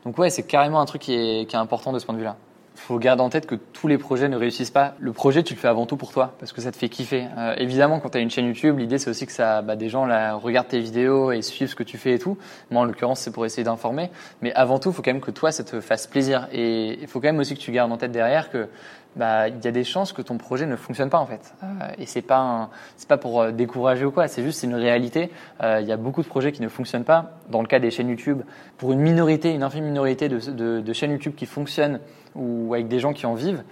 Donc, 0.04 0.18
ouais, 0.18 0.28
c'est 0.28 0.42
carrément 0.42 0.82
un 0.82 0.84
truc 0.84 1.00
qui 1.00 1.14
est 1.14 1.54
important 1.54 1.90
de 1.90 1.98
ce 1.98 2.04
point 2.04 2.14
de 2.14 2.20
vue-là. 2.20 2.36
Faut 2.76 2.98
garder 2.98 3.22
en 3.22 3.30
tête 3.30 3.46
que 3.46 3.54
tous 3.54 3.86
les 3.86 3.98
projets 3.98 4.28
ne 4.28 4.36
réussissent 4.36 4.70
pas. 4.70 4.94
Le 4.98 5.12
projet, 5.12 5.42
tu 5.42 5.54
le 5.54 5.60
fais 5.60 5.68
avant 5.68 5.86
tout 5.86 5.96
pour 5.96 6.12
toi, 6.12 6.34
parce 6.40 6.52
que 6.52 6.60
ça 6.60 6.72
te 6.72 6.76
fait 6.76 6.88
kiffer. 6.88 7.26
Euh, 7.38 7.54
évidemment, 7.56 8.00
quand 8.00 8.10
tu 8.10 8.18
as 8.18 8.20
une 8.20 8.30
chaîne 8.30 8.46
YouTube, 8.46 8.78
l'idée 8.78 8.98
c'est 8.98 9.10
aussi 9.10 9.26
que 9.26 9.32
ça, 9.32 9.62
bah, 9.62 9.76
des 9.76 9.88
gens 9.88 10.06
là, 10.06 10.34
regardent 10.34 10.68
tes 10.68 10.80
vidéos 10.80 11.30
et 11.30 11.40
suivent 11.40 11.68
ce 11.68 11.76
que 11.76 11.84
tu 11.84 11.98
fais 11.98 12.14
et 12.14 12.18
tout. 12.18 12.36
Moi, 12.70 12.82
en 12.82 12.84
l'occurrence, 12.84 13.20
c'est 13.20 13.30
pour 13.30 13.46
essayer 13.46 13.62
d'informer. 13.62 14.10
Mais 14.42 14.52
avant 14.54 14.78
tout, 14.78 14.92
faut 14.92 15.02
quand 15.02 15.12
même 15.12 15.22
que 15.22 15.30
toi, 15.30 15.52
ça 15.52 15.62
te 15.62 15.80
fasse 15.80 16.06
plaisir. 16.06 16.48
Et 16.52 16.98
il 17.00 17.06
faut 17.06 17.20
quand 17.20 17.28
même 17.28 17.38
aussi 17.38 17.54
que 17.54 17.60
tu 17.60 17.70
gardes 17.70 17.92
en 17.92 17.96
tête 17.96 18.12
derrière 18.12 18.50
que 18.50 18.68
bah, 19.16 19.48
il 19.48 19.64
y 19.64 19.68
a 19.68 19.70
des 19.70 19.84
chances 19.84 20.12
que 20.12 20.22
ton 20.22 20.38
projet 20.38 20.66
ne 20.66 20.76
fonctionne 20.76 21.10
pas 21.10 21.18
en 21.18 21.26
fait. 21.26 21.54
Euh, 21.62 21.66
et 21.98 22.06
c'est 22.06 22.22
pas 22.22 22.70
c'est 22.96 23.08
pas 23.08 23.16
pour 23.16 23.40
euh, 23.40 23.52
décourager 23.52 24.04
ou 24.04 24.10
quoi. 24.10 24.28
C'est 24.28 24.42
juste 24.42 24.60
c'est 24.60 24.66
une 24.66 24.74
réalité. 24.74 25.30
Euh, 25.62 25.80
Il 25.80 25.86
y 25.86 25.92
a 25.92 25.96
beaucoup 25.96 26.22
de 26.22 26.28
projets 26.28 26.52
qui 26.52 26.62
ne 26.62 26.68
fonctionnent 26.68 27.04
pas. 27.04 27.32
Dans 27.50 27.60
le 27.60 27.66
cas 27.66 27.78
des 27.78 27.90
chaînes 27.90 28.08
YouTube, 28.08 28.42
pour 28.78 28.92
une 28.92 29.00
minorité, 29.00 29.52
une 29.52 29.62
infime 29.62 29.84
minorité 29.84 30.28
de, 30.28 30.38
de, 30.50 30.80
de 30.80 30.92
chaînes 30.92 31.12
YouTube 31.12 31.34
qui 31.36 31.46
fonctionnent 31.46 32.00
ou 32.34 32.74
avec 32.74 32.88
des 32.88 32.98
gens 32.98 33.12
qui 33.12 33.26
en 33.26 33.34
vivent, 33.34 33.62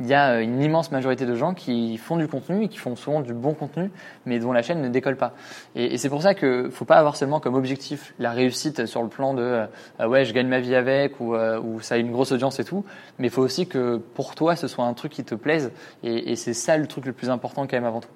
il 0.00 0.06
y 0.06 0.14
a 0.14 0.32
euh, 0.32 0.40
une 0.40 0.60
immense 0.60 0.90
majorité 0.90 1.26
de 1.26 1.34
gens 1.34 1.54
qui 1.54 1.96
font 1.96 2.16
du 2.16 2.28
contenu 2.28 2.64
et 2.64 2.68
qui 2.68 2.78
font 2.78 2.96
souvent 2.96 3.20
du 3.20 3.32
bon 3.32 3.54
contenu, 3.54 3.90
mais 4.26 4.38
dont 4.38 4.52
la 4.52 4.62
chaîne 4.62 4.82
ne 4.82 4.88
décolle 4.88 5.16
pas. 5.16 5.32
Et, 5.74 5.94
et 5.94 5.98
c'est 5.98 6.08
pour 6.08 6.22
ça 6.22 6.34
que 6.34 6.68
faut 6.70 6.84
pas 6.84 6.96
avoir 6.96 7.16
seulement 7.16 7.40
comme 7.40 7.54
objectif 7.54 8.14
la 8.18 8.30
réussite 8.30 8.86
sur 8.86 9.02
le 9.02 9.08
plan 9.08 9.34
de 9.34 9.42
euh, 9.42 9.66
euh, 10.00 10.06
ouais 10.06 10.24
je 10.24 10.32
gagne 10.32 10.48
ma 10.48 10.60
vie 10.60 10.74
avec 10.74 11.18
ou, 11.20 11.34
euh, 11.34 11.58
ou 11.60 11.80
ça 11.80 11.94
a 11.94 11.98
une 11.98 12.12
grosse 12.12 12.32
audience 12.32 12.60
et 12.60 12.64
tout, 12.64 12.84
mais 13.18 13.28
il 13.28 13.30
faut 13.30 13.42
aussi 13.42 13.66
que 13.66 13.96
pour 13.96 14.34
toi 14.34 14.56
ce 14.56 14.68
soit 14.68 14.84
un 14.84 14.94
truc 14.94 15.12
qui 15.12 15.24
te 15.24 15.34
plaise 15.34 15.72
et, 16.02 16.32
et 16.32 16.36
c'est 16.36 16.54
ça 16.54 16.76
le 16.76 16.86
truc 16.86 17.06
le 17.06 17.12
plus 17.12 17.30
important 17.30 17.62
quand 17.62 17.76
même 17.76 17.84
avant 17.84 18.00
tout. 18.00 18.10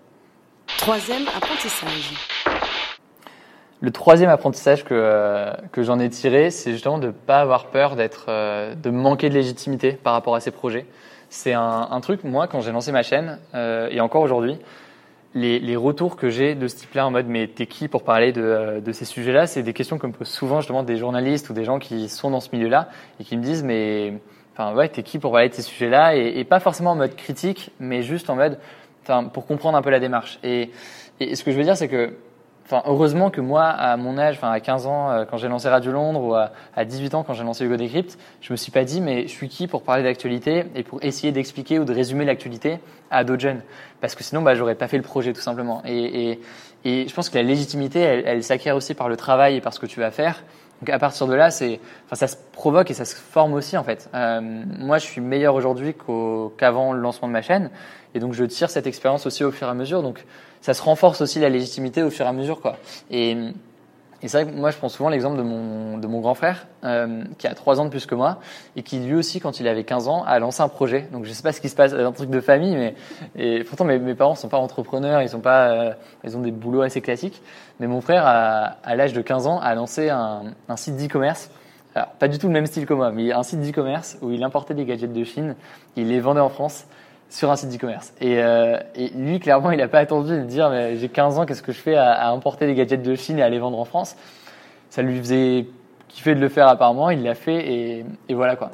Troisième 0.79 1.27
apprentissage. 1.35 2.15
Le 3.83 3.91
troisième 3.91 4.29
apprentissage 4.29 4.85
que, 4.85 4.93
euh, 4.93 5.53
que 5.73 5.83
j'en 5.83 5.99
ai 5.99 6.11
tiré, 6.11 6.51
c'est 6.51 6.73
justement 6.73 6.99
de 6.99 7.07
ne 7.07 7.13
pas 7.13 7.41
avoir 7.41 7.69
peur 7.69 7.97
d'être, 7.97 8.27
de 8.29 8.91
manquer 8.91 9.31
de 9.31 9.35
légitimité 9.35 9.93
par 9.93 10.13
rapport 10.13 10.35
à 10.35 10.41
ces 10.41 10.51
projets. 10.51 10.85
C'est 11.31 11.53
un, 11.55 11.89
un 11.91 12.01
truc, 12.01 12.25
moi, 12.25 12.49
quand 12.49 12.61
j'ai 12.61 12.73
lancé 12.73 12.93
ma 12.93 13.03
chaîne, 13.03 13.39
euh, 13.55 13.89
et 13.91 14.01
encore 14.01 14.23
aujourd'hui, 14.23 14.59
les, 15.35 15.61
les 15.61 15.77
retours 15.77 16.17
que 16.17 16.29
j'ai 16.29 16.57
de 16.57 16.67
ce 16.67 16.77
type-là 16.77 17.07
en 17.07 17.13
mode 17.13 17.27
mais 17.27 17.47
t'es 17.47 17.67
qui 17.67 17.87
pour 17.87 18.03
parler 18.03 18.33
de, 18.33 18.43
euh, 18.43 18.81
de 18.81 18.93
ces 18.93 19.05
sujets-là, 19.05 19.47
c'est 19.47 19.63
des 19.63 19.73
questions 19.73 19.97
que 19.97 20.07
me 20.07 20.13
posent 20.13 20.29
souvent 20.29 20.61
justement 20.61 20.83
des 20.83 20.97
journalistes 20.97 21.49
ou 21.51 21.53
des 21.53 21.65
gens 21.65 21.79
qui 21.79 22.09
sont 22.09 22.31
dans 22.31 22.41
ce 22.41 22.49
milieu-là 22.53 22.89
et 23.21 23.25
qui 23.25 23.37
me 23.37 23.43
disent 23.43 23.63
mais 23.63 24.15
enfin 24.53 24.75
ouais 24.75 24.89
t'es 24.89 25.05
qui 25.05 25.21
pour 25.21 25.31
parler 25.31 25.49
de 25.49 25.55
ces 25.55 25.63
sujets-là 25.63 26.17
et, 26.17 26.41
et 26.41 26.45
pas 26.45 26.59
forcément 26.59 26.91
en 26.91 26.97
mode 26.97 27.15
critique 27.15 27.71
mais 27.79 28.03
juste 28.03 28.29
en 28.29 28.35
mode 28.35 28.59
pour 29.33 29.47
comprendre 29.47 29.79
un 29.79 29.83
peu 29.83 29.91
la 29.91 30.01
démarche. 30.01 30.41
Et, 30.43 30.71
et 31.21 31.37
ce 31.37 31.45
que 31.45 31.53
je 31.53 31.57
veux 31.57 31.65
dire 31.65 31.77
c'est 31.77 31.89
que 31.89 32.15
Enfin, 32.73 32.85
heureusement 32.87 33.31
que 33.31 33.41
moi, 33.41 33.65
à 33.65 33.97
mon 33.97 34.17
âge, 34.17 34.37
enfin 34.37 34.53
à 34.53 34.61
15 34.61 34.87
ans, 34.87 35.11
euh, 35.11 35.25
quand 35.29 35.39
j'ai 35.39 35.49
lancé 35.49 35.69
Radio 35.69 35.91
Londres, 35.91 36.23
ou 36.23 36.35
à, 36.35 36.53
à 36.77 36.85
18 36.85 37.15
ans, 37.17 37.25
quand 37.25 37.35
j'ai 37.35 37.43
lancé 37.43 37.65
Hugo 37.65 37.77
Decrypt, 37.77 38.17
je 38.41 38.53
me 38.53 38.57
suis 38.57 38.71
pas 38.71 38.85
dit, 38.85 39.01
mais 39.01 39.23
je 39.23 39.33
suis 39.33 39.49
qui 39.49 39.67
pour 39.67 39.83
parler 39.83 40.05
d'actualité 40.05 40.67
et 40.77 40.85
pour 40.85 41.03
essayer 41.03 41.33
d'expliquer 41.33 41.81
ou 41.81 41.85
de 41.85 41.93
résumer 41.93 42.25
l'actualité 42.25 42.79
à 43.11 43.25
d'autres 43.25 43.43
jeunes? 43.43 43.63
Parce 44.01 44.15
que 44.15 44.23
sinon, 44.23 44.43
bah, 44.43 44.55
j'aurais 44.55 44.77
pas 44.77 44.87
fait 44.87 44.99
le 44.99 45.03
projet, 45.03 45.33
tout 45.33 45.41
simplement. 45.41 45.83
Et, 45.85 46.31
et, 46.31 46.41
et 46.85 47.09
je 47.09 47.13
pense 47.13 47.29
que 47.29 47.35
la 47.35 47.43
légitimité, 47.43 47.99
elle, 47.99 48.23
elle 48.25 48.45
s'acquiert 48.45 48.77
aussi 48.77 48.95
par 48.95 49.09
le 49.09 49.17
travail 49.17 49.57
et 49.57 49.61
par 49.61 49.75
ce 49.75 49.81
que 49.81 49.87
tu 49.87 49.99
vas 49.99 50.13
faire. 50.13 50.45
Donc 50.81 50.91
à 50.91 50.99
partir 51.01 51.27
de 51.27 51.35
là, 51.35 51.51
c'est, 51.51 51.81
enfin, 52.07 52.15
ça 52.15 52.29
se 52.29 52.37
provoque 52.53 52.89
et 52.91 52.95
ça 52.95 53.05
se 53.05 53.17
forme 53.17 53.53
aussi 53.53 53.77
en 53.77 53.85
fait. 53.85 54.09
Euh, 54.15 54.41
moi, 54.41 54.99
je 54.99 55.07
suis 55.07 55.21
meilleur 55.21 55.57
aujourd'hui 55.57 55.95
qu'avant 56.57 56.93
le 56.93 57.01
lancement 57.01 57.27
de 57.27 57.33
ma 57.33 57.43
chaîne, 57.43 57.71
et 58.15 58.21
donc 58.21 58.33
je 58.33 58.45
tire 58.45 58.71
cette 58.71 58.87
expérience 58.87 59.27
aussi 59.27 59.45
au 59.45 59.51
fur 59.51 59.67
et 59.67 59.71
à 59.71 59.75
mesure. 59.75 60.03
Donc 60.03 60.25
ça 60.61 60.75
se 60.75 60.83
renforce 60.83 61.21
aussi 61.21 61.41
la 61.41 61.49
légitimité 61.49 62.03
au 62.03 62.11
fur 62.11 62.27
et 62.27 62.29
à 62.29 62.33
mesure, 62.33 62.61
quoi. 62.61 62.77
Et, 63.11 63.37
et 64.23 64.29
c'est 64.29 64.43
vrai 64.43 64.53
que 64.53 64.57
moi, 64.57 64.71
je 64.71 64.77
prends 64.77 64.91
souvent 64.91 65.09
l'exemple 65.09 65.39
de 65.39 65.43
mon, 65.43 65.97
de 65.97 66.07
mon 66.07 66.21
grand 66.21 66.35
frère, 66.35 66.67
euh, 66.85 67.25
qui 67.39 67.47
a 67.47 67.55
trois 67.55 67.81
ans 67.81 67.87
de 67.87 67.91
plus 67.91 68.05
que 68.05 68.15
moi, 68.15 68.39
et 68.77 68.83
qui 68.83 68.99
lui 68.99 69.15
aussi, 69.15 69.41
quand 69.41 69.61
il 69.61 69.69
avait 69.69 69.85
15 69.85 70.09
ans, 70.09 70.25
a 70.25 70.39
lancé 70.39 70.61
un 70.61 70.69
projet. 70.69 71.09
Donc 71.13 71.25
je 71.25 71.33
sais 71.33 71.43
pas 71.43 71.53
ce 71.53 71.61
qui 71.61 71.71
se 71.71 71.77
passe, 71.77 71.95
un 71.95 72.13
truc 72.13 72.29
de 72.29 72.41
famille, 72.41 72.77
mais 72.77 72.95
et 73.37 73.65
pourtant 73.65 73.85
mes, 73.85 73.99
mes 73.99 74.15
parents 74.15 74.35
sont 74.35 74.49
pas 74.49 74.59
entrepreneurs, 74.59 75.23
ils 75.23 75.31
sont 75.31 75.41
pas, 75.41 75.71
euh, 75.71 75.93
ils 76.25 76.37
ont 76.37 76.43
des 76.43 76.51
boulots 76.51 76.83
assez 76.83 77.01
classiques. 77.01 77.41
Mais 77.79 77.87
mon 77.87 78.03
frère, 78.03 78.27
à, 78.27 78.77
à 78.85 78.95
l'âge 78.95 79.15
de 79.15 79.23
15 79.23 79.47
ans, 79.47 79.59
a 79.59 79.75
lancé 79.75 80.11
un, 80.11 80.43
un 80.69 80.77
site 80.77 80.97
d'e-commerce. 80.97 81.51
Alors 81.95 82.09
pas 82.11 82.29
du 82.29 82.39
tout 82.39 82.47
le 82.47 82.53
même 82.53 82.67
style 82.67 82.85
que 82.85 82.95
moi, 82.95 83.11
mais 83.11 83.33
un 83.33 83.43
site 83.43 83.63
d'e-commerce 83.63 84.19
où 84.21 84.31
il 84.31 84.45
importait 84.45 84.75
des 84.75 84.85
gadgets 84.85 85.13
de 85.13 85.25
Chine, 85.25 85.57
il 85.97 86.09
les 86.09 86.21
vendait 86.21 86.41
en 86.41 86.51
France 86.51 86.85
sur 87.31 87.51
un 87.51 87.57
site 87.57 87.71
d'e-commerce. 87.71 88.13
Et, 88.21 88.43
euh, 88.43 88.77
et, 88.95 89.09
lui, 89.11 89.41
clairement, 89.41 89.71
il 89.71 89.79
n'a 89.79 89.89
pas 89.89 90.01
attendu 90.01 90.37
de 90.37 90.45
dire 90.45 90.69
mais 90.69 90.97
j'ai 90.97 91.09
15 91.09 91.39
ans, 91.39 91.47
qu'est-ce 91.47 91.63
que 91.63 91.73
je 91.73 91.81
fais 91.81 91.95
à, 91.95 92.13
à, 92.13 92.31
importer 92.31 92.67
des 92.67 92.75
gadgets 92.75 93.03
de 93.03 93.15
Chine 93.15 93.39
et 93.39 93.43
à 93.43 93.49
les 93.49 93.59
vendre 93.59 93.79
en 93.79 93.85
France? 93.85 94.17
Ça 94.91 95.03
lui 95.03 95.17
faisait 95.19 95.67
kiffer 96.11 96.35
de 96.35 96.41
le 96.41 96.49
faire 96.49 96.69
apparemment, 96.69 97.11
il 97.11 97.23
l'a 97.23 97.35
fait 97.35 98.05
et, 98.29 98.35
voilà 98.35 98.57
quoi. 98.57 98.73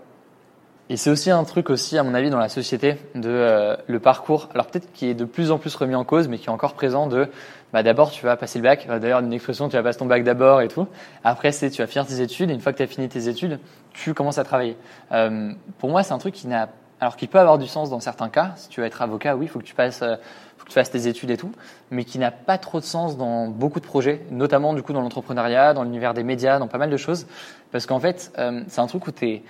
Et 0.88 0.96
c'est 0.96 1.10
aussi 1.10 1.32
un 1.32 1.42
truc 1.42 1.68
aussi, 1.68 1.98
à 1.98 2.04
mon 2.04 2.14
avis, 2.14 2.30
dans 2.30 2.38
la 2.38 2.48
société, 2.48 2.94
de 3.16 3.28
euh, 3.28 3.76
le 3.88 3.98
parcours. 3.98 4.48
Alors 4.54 4.66
peut-être 4.66 4.92
qui 4.92 5.06
est 5.06 5.14
de 5.14 5.25
plus 5.25 5.50
en 5.50 5.58
plus 5.58 5.75
remis 5.75 5.96
en 5.96 6.04
cause, 6.04 6.28
mais 6.28 6.38
qui 6.38 6.46
est 6.46 6.50
encore 6.50 6.75
présent 6.75 7.08
de 7.08 7.28
bah, 7.72 7.82
d'abord 7.82 8.12
tu 8.12 8.25
vas 8.25 8.36
passer 8.36 8.60
le 8.60 8.62
bac. 8.62 8.86
D'ailleurs, 8.86 9.18
une 9.20 9.32
expression, 9.32 9.68
tu 9.68 9.76
vas 9.76 9.82
passer 9.82 9.98
ton 9.98 10.06
bac 10.06 10.22
d'abord 10.22 10.60
et 10.60 10.68
tout. 10.68 10.86
Après, 11.25 11.50
c'est 11.50 11.70
tu 11.70 11.82
vas 11.82 11.88
finir 11.88 12.06
tes 12.06 12.20
études. 12.20 12.50
Et 12.50 12.54
une 12.54 12.60
fois 12.60 12.72
que 12.72 12.78
tu 12.78 12.84
as 12.84 12.86
fini 12.86 13.08
tes 13.08 13.28
études, 13.28 13.58
tu 13.92 14.14
commences 14.14 14.38
à 14.38 14.44
travailler. 14.44 14.76
Euh, 15.10 15.52
pour 15.78 15.90
moi, 15.90 16.04
c'est 16.04 16.12
un 16.12 16.18
truc 16.18 16.34
qui 16.34 16.46
n'a 16.46 16.68
alors 17.00 17.17
qui 17.17 17.26
peut 17.26 17.38
avoir 17.38 17.59
du 17.59 17.67
sens 17.67 17.91
dans 17.91 18.00
certains 18.00 18.29
cas. 18.29 18.53
Si 18.57 18.69
tu 18.69 18.81
veux 18.81 18.87
être 18.87 19.03
avocat, 19.03 19.37
oui, 19.37 19.47
il 19.47 19.49
faut 19.49 19.59
que 19.59 19.65
tu 19.65 19.75
passes, 19.75 19.99
faut 19.99 20.65
que 20.65 20.69
tu 20.69 20.75
fasses 20.75 20.91
tes 20.91 21.09
études 21.09 21.31
et 21.31 21.37
tout, 21.37 21.53
mais 21.91 22.05
qui 22.05 22.19
n'a 22.19 22.31
pas 22.31 22.59
trop 22.59 22.81
de 22.81 22.85
sens 22.85 23.17
dans 23.17 23.49
beaucoup 23.49 23.81
de 23.81 23.85
projets, 23.85 24.23
notamment 24.31 24.73
du 24.75 24.83
coup 24.83 24.93
dans 24.93 25.03
l'entrepreneuriat, 25.03 25.75
dans 25.75 25.83
l'univers 25.83 26.15
des 26.15 26.23
médias, 26.23 26.59
dans 26.59 26.69
pas 26.69 26.79
mal 26.79 26.91
de 26.91 26.97
choses, 26.97 27.26
parce 27.73 27.87
qu'en 27.87 28.00
fait, 28.00 28.33
euh, 28.38 28.62
c'est 28.69 28.81
un 28.81 28.87
truc 28.87 29.07
où 29.07 29.12
tu 29.12 29.29
es 29.29 29.43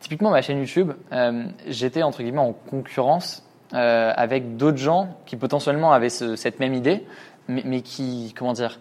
typiquement 0.00 0.30
ma 0.30 0.42
chaîne 0.42 0.58
YouTube, 0.58 0.92
euh, 1.12 1.44
j'étais 1.66 2.02
entre 2.02 2.22
guillemets 2.22 2.38
en 2.38 2.52
concurrence 2.52 3.42
euh, 3.72 4.12
avec 4.14 4.56
d'autres 4.56 4.78
gens 4.78 5.16
qui 5.26 5.36
potentiellement 5.36 5.92
avaient 5.92 6.10
ce, 6.10 6.36
cette 6.36 6.60
même 6.60 6.74
idée, 6.74 7.04
mais, 7.48 7.62
mais 7.64 7.80
qui, 7.80 8.34
comment 8.36 8.52
dire, 8.52 8.78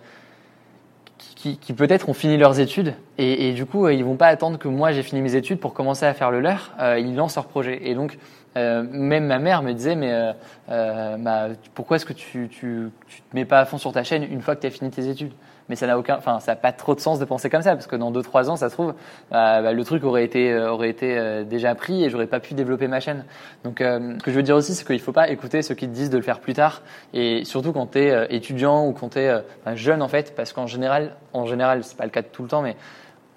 qui, 1.59 1.73
peut-être 1.73 2.07
ont 2.07 2.13
fini 2.13 2.38
leurs 2.38 2.59
études 2.59 2.93
et, 3.17 3.51
du 3.51 3.65
coup 3.65 3.89
ils 3.89 4.03
vont 4.03 4.15
pas 4.15 4.27
attendre 4.27 4.57
que 4.57 4.67
moi 4.67 4.91
j'ai 4.91 5.03
fini 5.03 5.21
mes 5.21 5.35
études 5.35 5.59
pour 5.59 5.73
commencer 5.73 6.05
à 6.05 6.13
faire 6.13 6.31
le 6.31 6.39
leur. 6.39 6.71
Euh, 6.79 6.97
ils 7.00 7.15
lancent 7.15 7.35
leur 7.35 7.47
projet 7.47 7.81
et 7.83 7.95
donc 7.95 8.17
euh, 8.55 8.83
même 8.89 9.25
ma 9.25 9.39
mère 9.39 9.62
me 9.62 9.73
disait 9.73 9.95
mais 9.95 10.12
euh, 10.12 10.31
euh 10.69 11.53
pourquoi 11.73 11.97
est-ce 11.97 12.05
que 12.05 12.13
tu, 12.13 12.47
tu, 12.50 12.89
tu 13.07 13.21
te 13.21 13.35
mets 13.35 13.45
pas 13.45 13.59
à 13.59 13.65
fond 13.65 13.77
sur 13.77 13.91
ta 13.91 14.03
chaîne 14.03 14.23
une 14.23 14.41
fois 14.41 14.55
que 14.55 14.62
tu 14.62 14.67
as 14.67 14.71
fini 14.71 14.89
tes 14.89 15.09
études? 15.09 15.33
Mais 15.70 15.75
ça 15.75 15.88
n'a 15.88 15.98
aucun, 15.98 16.17
enfin, 16.17 16.39
ça 16.39 16.53
n'a 16.53 16.55
pas 16.55 16.72
trop 16.72 16.96
de 16.96 17.00
sens 17.00 17.20
de 17.20 17.25
penser 17.25 17.50
comme 17.50 17.62
ça, 17.62 17.74
parce 17.74 17.88
que 17.88 17.96
dans 17.96 18.12
2-3 18.12 18.50
ans, 18.50 18.55
ça 18.55 18.70
se 18.70 18.74
trouve, 18.74 18.89
euh, 18.89 19.62
bah, 19.62 19.74
le 19.74 19.84
truc 19.84 20.03
aurait 20.03 20.24
été, 20.24 20.51
euh, 20.51 20.72
aurait 20.72 20.89
été 20.89 21.17
euh, 21.17 21.43
déjà 21.43 21.75
pris 21.75 22.03
et 22.03 22.10
j'aurais 22.10 22.27
pas 22.27 22.39
pu 22.39 22.53
développer 22.53 22.88
ma 22.88 23.00
chaîne. 23.00 23.25
Donc, 23.63 23.82
euh, 23.82 24.15
ce 24.17 24.24
que 24.24 24.32
je 24.32 24.36
veux 24.36 24.43
dire 24.43 24.55
aussi, 24.55 24.75
c'est 24.75 24.86
qu'il 24.86 25.00
faut 25.00 25.12
pas 25.12 25.29
écouter 25.29 25.62
ceux 25.62 25.75
qui 25.75 25.88
te 25.88 25.93
disent 25.93 26.10
de 26.10 26.17
le 26.17 26.24
faire 26.24 26.39
plus 26.39 26.53
tard, 26.53 26.82
et 27.13 27.46
surtout 27.46 27.74
quand 27.74 27.91
tu 27.91 28.00
es 28.00 28.27
étudiant 28.29 28.88
ou 28.88 28.93
quand 28.93 29.10
tu 29.10 29.20
es 29.20 29.43
jeune, 29.75 30.01
en 30.01 30.08
fait, 30.08 30.36
parce 30.36 30.53
qu'en 30.53 30.67
général, 30.67 31.15
en 31.34 31.46
général, 31.46 31.84
c'est 31.84 31.98
pas 31.98 32.05
le 32.05 32.12
cas 32.12 32.22
de 32.22 32.27
tout 32.27 32.43
le 32.43 32.50
temps, 32.50 32.62
mais 32.62 32.75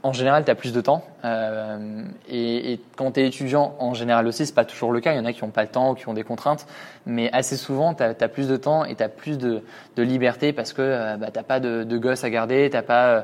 en 0.06 0.12
général, 0.12 0.44
tu 0.44 0.50
as 0.50 0.54
plus 0.54 0.72
de 0.72 0.80
temps. 0.80 1.04
Euh, 1.24 2.04
et, 2.28 2.80
quand 2.96 3.12
tu 3.12 3.20
es 3.20 3.26
étudiant, 3.26 3.74
en 3.80 3.92
général 3.92 4.26
aussi, 4.28 4.46
c'est 4.46 4.54
pas 4.54 4.64
toujours 4.64 4.92
le 4.92 5.00
cas. 5.00 5.12
Il 5.12 5.16
y 5.16 5.18
en 5.18 5.24
a 5.24 5.32
qui 5.32 5.44
n'ont 5.44 5.50
pas 5.50 5.62
le 5.62 5.68
temps 5.68 5.90
ou 5.90 5.94
qui 5.94 6.08
ont 6.08 6.14
des 6.14 6.22
contraintes. 6.22 6.66
Mais 7.06 7.30
assez 7.32 7.56
souvent, 7.56 7.92
tu 7.92 8.02
as, 8.04 8.14
plus 8.28 8.48
de 8.48 8.56
temps 8.56 8.84
et 8.84 8.94
tu 8.94 9.02
as 9.02 9.08
plus 9.08 9.36
de, 9.36 9.62
de, 9.96 10.02
liberté 10.02 10.52
parce 10.52 10.72
que 10.72 10.82
euh, 10.82 11.16
bah, 11.16 11.28
tu 11.34 11.42
pas 11.42 11.58
de, 11.58 11.82
de 11.82 11.98
gosses 11.98 12.22
à 12.22 12.30
garder, 12.30 12.70
tu 12.72 12.80
pas. 12.82 13.06
Euh, 13.06 13.22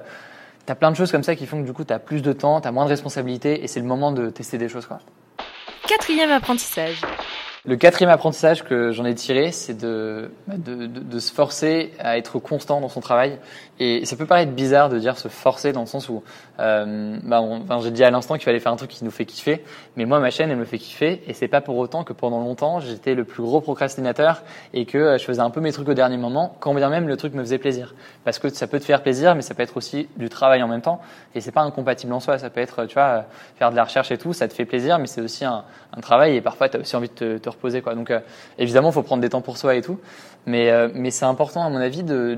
as 0.68 0.74
plein 0.74 0.90
de 0.90 0.96
choses 0.96 1.12
comme 1.12 1.22
ça 1.22 1.36
qui 1.36 1.46
font 1.46 1.60
que 1.60 1.66
du 1.66 1.72
coup, 1.72 1.84
tu 1.84 1.92
as 1.92 1.98
plus 1.98 2.22
de 2.22 2.32
temps, 2.32 2.60
tu 2.60 2.66
as 2.66 2.72
moins 2.72 2.84
de 2.84 2.90
responsabilités 2.90 3.62
et 3.62 3.68
c'est 3.68 3.80
le 3.80 3.86
moment 3.86 4.10
de 4.10 4.30
tester 4.30 4.58
des 4.58 4.68
choses. 4.68 4.88
Quatrième 5.86 6.30
apprentissage. 6.30 7.00
Le 7.64 7.76
quatrième 7.76 8.10
apprentissage 8.10 8.64
que 8.64 8.90
j'en 8.90 9.04
ai 9.04 9.14
tiré, 9.14 9.52
c'est 9.52 9.80
de, 9.80 10.32
de, 10.48 10.74
de, 10.74 10.86
de, 10.86 11.18
se 11.20 11.32
forcer 11.32 11.92
à 12.00 12.18
être 12.18 12.40
constant 12.40 12.80
dans 12.80 12.88
son 12.88 13.00
travail. 13.00 13.38
Et 13.78 14.04
ça 14.04 14.16
peut 14.16 14.26
paraître 14.26 14.50
bizarre 14.50 14.88
de 14.88 14.98
dire 14.98 15.16
se 15.16 15.28
forcer 15.28 15.72
dans 15.72 15.82
le 15.82 15.86
sens 15.86 16.08
où, 16.08 16.24
euh, 16.58 17.16
bah 17.22 17.40
enfin, 17.40 17.78
j'ai 17.80 17.92
dit 17.92 18.02
à 18.02 18.10
l'instant 18.10 18.34
qu'il 18.34 18.44
fallait 18.44 18.58
faire 18.58 18.72
un 18.72 18.76
truc 18.76 18.90
qui 18.90 19.04
nous 19.04 19.12
fait 19.12 19.26
kiffer, 19.26 19.64
mais 19.96 20.04
moi 20.06 20.18
ma 20.18 20.30
chaîne 20.30 20.50
elle 20.50 20.56
me 20.56 20.64
fait 20.64 20.78
kiffer 20.78 21.22
et 21.26 21.34
c'est 21.34 21.48
pas 21.48 21.60
pour 21.60 21.76
autant 21.78 22.04
que 22.04 22.12
pendant 22.12 22.38
longtemps 22.40 22.80
j'étais 22.80 23.14
le 23.14 23.24
plus 23.24 23.42
gros 23.42 23.60
procrastinateur 23.60 24.42
et 24.74 24.84
que 24.84 24.98
euh, 24.98 25.18
je 25.18 25.24
faisais 25.24 25.40
un 25.40 25.50
peu 25.50 25.60
mes 25.60 25.72
trucs 25.72 25.88
au 25.88 25.94
dernier 25.94 26.16
moment, 26.16 26.56
quand 26.60 26.74
bien 26.74 26.90
même 26.90 27.08
le 27.08 27.16
truc 27.16 27.32
me 27.32 27.42
faisait 27.42 27.58
plaisir. 27.58 27.94
Parce 28.24 28.38
que 28.38 28.48
ça 28.50 28.66
peut 28.66 28.78
te 28.78 28.84
faire 28.84 29.02
plaisir, 29.02 29.34
mais 29.34 29.42
ça 29.42 29.54
peut 29.54 29.62
être 29.62 29.76
aussi 29.76 30.08
du 30.16 30.28
travail 30.28 30.62
en 30.62 30.68
même 30.68 30.82
temps 30.82 31.00
et 31.34 31.40
c'est 31.40 31.52
pas 31.52 31.62
incompatible 31.62 32.12
en 32.12 32.20
soi. 32.20 32.38
Ça 32.38 32.50
peut 32.50 32.60
être, 32.60 32.86
tu 32.86 32.94
vois, 32.94 33.24
faire 33.56 33.70
de 33.70 33.76
la 33.76 33.84
recherche 33.84 34.10
et 34.10 34.18
tout, 34.18 34.32
ça 34.32 34.48
te 34.48 34.54
fait 34.54 34.64
plaisir, 34.64 34.98
mais 34.98 35.06
c'est 35.06 35.22
aussi 35.22 35.44
un, 35.44 35.64
un, 35.96 36.00
travail 36.00 36.36
et 36.36 36.40
parfois 36.40 36.68
tu 36.68 36.76
as 36.76 36.80
aussi 36.80 36.94
envie 36.94 37.08
de 37.08 37.14
te, 37.14 37.38
te 37.38 37.48
reposer 37.52 37.82
quoi. 37.82 37.94
Donc 37.94 38.10
euh, 38.10 38.20
évidemment, 38.58 38.90
il 38.90 38.92
faut 38.92 39.02
prendre 39.02 39.22
des 39.22 39.28
temps 39.28 39.40
pour 39.40 39.56
soi 39.56 39.74
et 39.74 39.82
tout, 39.82 39.98
mais 40.46 40.70
euh, 40.70 40.88
mais 40.94 41.10
c'est 41.10 41.24
important 41.24 41.64
à 41.64 41.70
mon 41.70 41.78
avis 41.78 42.02
de 42.02 42.34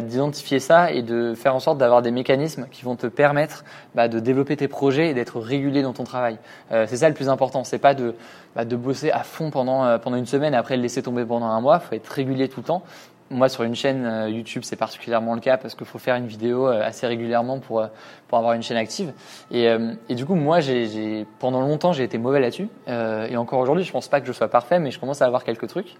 d'identifier 0.00 0.58
bah, 0.58 0.64
ça 0.64 0.92
et 0.92 1.02
de 1.02 1.34
faire 1.34 1.54
en 1.54 1.60
sorte 1.60 1.78
d'avoir 1.78 2.02
des 2.02 2.10
mécanismes 2.10 2.66
qui 2.70 2.84
vont 2.84 2.96
te 2.96 3.06
permettre 3.06 3.64
bah, 3.94 4.08
de 4.08 4.18
développer 4.18 4.56
tes 4.56 4.68
projets 4.68 5.10
et 5.10 5.14
d'être 5.14 5.38
régulier 5.40 5.82
dans 5.82 5.92
ton 5.92 6.04
travail. 6.04 6.38
Euh, 6.72 6.86
c'est 6.88 6.98
ça 6.98 7.08
le 7.08 7.14
plus 7.14 7.28
important. 7.28 7.64
C'est 7.64 7.78
pas 7.78 7.94
de 7.94 8.14
bah, 8.56 8.64
de 8.64 8.76
bosser 8.76 9.10
à 9.10 9.24
fond 9.24 9.50
pendant 9.50 9.98
pendant 9.98 10.16
une 10.16 10.26
semaine 10.26 10.54
et 10.54 10.56
après 10.56 10.76
le 10.76 10.82
laisser 10.82 11.02
tomber 11.02 11.24
pendant 11.24 11.46
un 11.46 11.60
mois. 11.60 11.80
Il 11.82 11.88
faut 11.88 11.94
être 11.94 12.08
régulier 12.08 12.48
tout 12.48 12.60
le 12.60 12.66
temps. 12.66 12.82
Moi, 13.30 13.48
sur 13.48 13.62
une 13.62 13.74
chaîne 13.74 14.04
euh, 14.04 14.28
YouTube, 14.28 14.62
c'est 14.64 14.76
particulièrement 14.76 15.34
le 15.34 15.40
cas 15.40 15.56
parce 15.56 15.74
qu'il 15.74 15.86
faut 15.86 15.98
faire 15.98 16.14
une 16.14 16.26
vidéo 16.26 16.68
euh, 16.68 16.82
assez 16.82 17.06
régulièrement 17.06 17.58
pour 17.58 17.80
euh, 17.80 17.86
pour 18.28 18.36
avoir 18.36 18.52
une 18.52 18.62
chaîne 18.62 18.76
active. 18.76 19.12
Et, 19.50 19.66
du 20.10 20.26
coup, 20.26 20.34
moi, 20.34 20.60
j'ai 20.60 21.26
pendant 21.38 21.60
longtemps, 21.60 21.92
j'ai 21.92 22.04
été 22.04 22.18
mauvais 22.18 22.40
là-dessus. 22.40 22.68
et 22.86 23.36
encore 23.36 23.60
aujourd'hui, 23.60 23.84
je 23.84 23.92
pense 23.92 24.08
pas 24.08 24.20
que 24.20 24.26
je 24.26 24.32
sois 24.32 24.48
parfait, 24.48 24.78
mais 24.78 24.90
je 24.90 24.98
commence 24.98 25.22
à 25.22 25.26
avoir 25.26 25.44
quelques 25.44 25.68
trucs. 25.68 25.96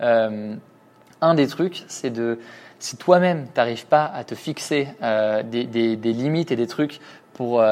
un 0.00 1.34
des 1.34 1.46
trucs, 1.46 1.84
c'est 1.86 2.10
de 2.10 2.38
si 2.78 2.96
toi-même 2.96 3.46
t'arrives 3.48 3.86
pas 3.86 4.04
à 4.04 4.24
te 4.24 4.34
fixer 4.34 4.88
des, 5.44 5.64
des, 5.64 6.12
limites 6.12 6.50
et 6.50 6.56
des 6.56 6.66
trucs 6.66 6.98
pour 7.34 7.62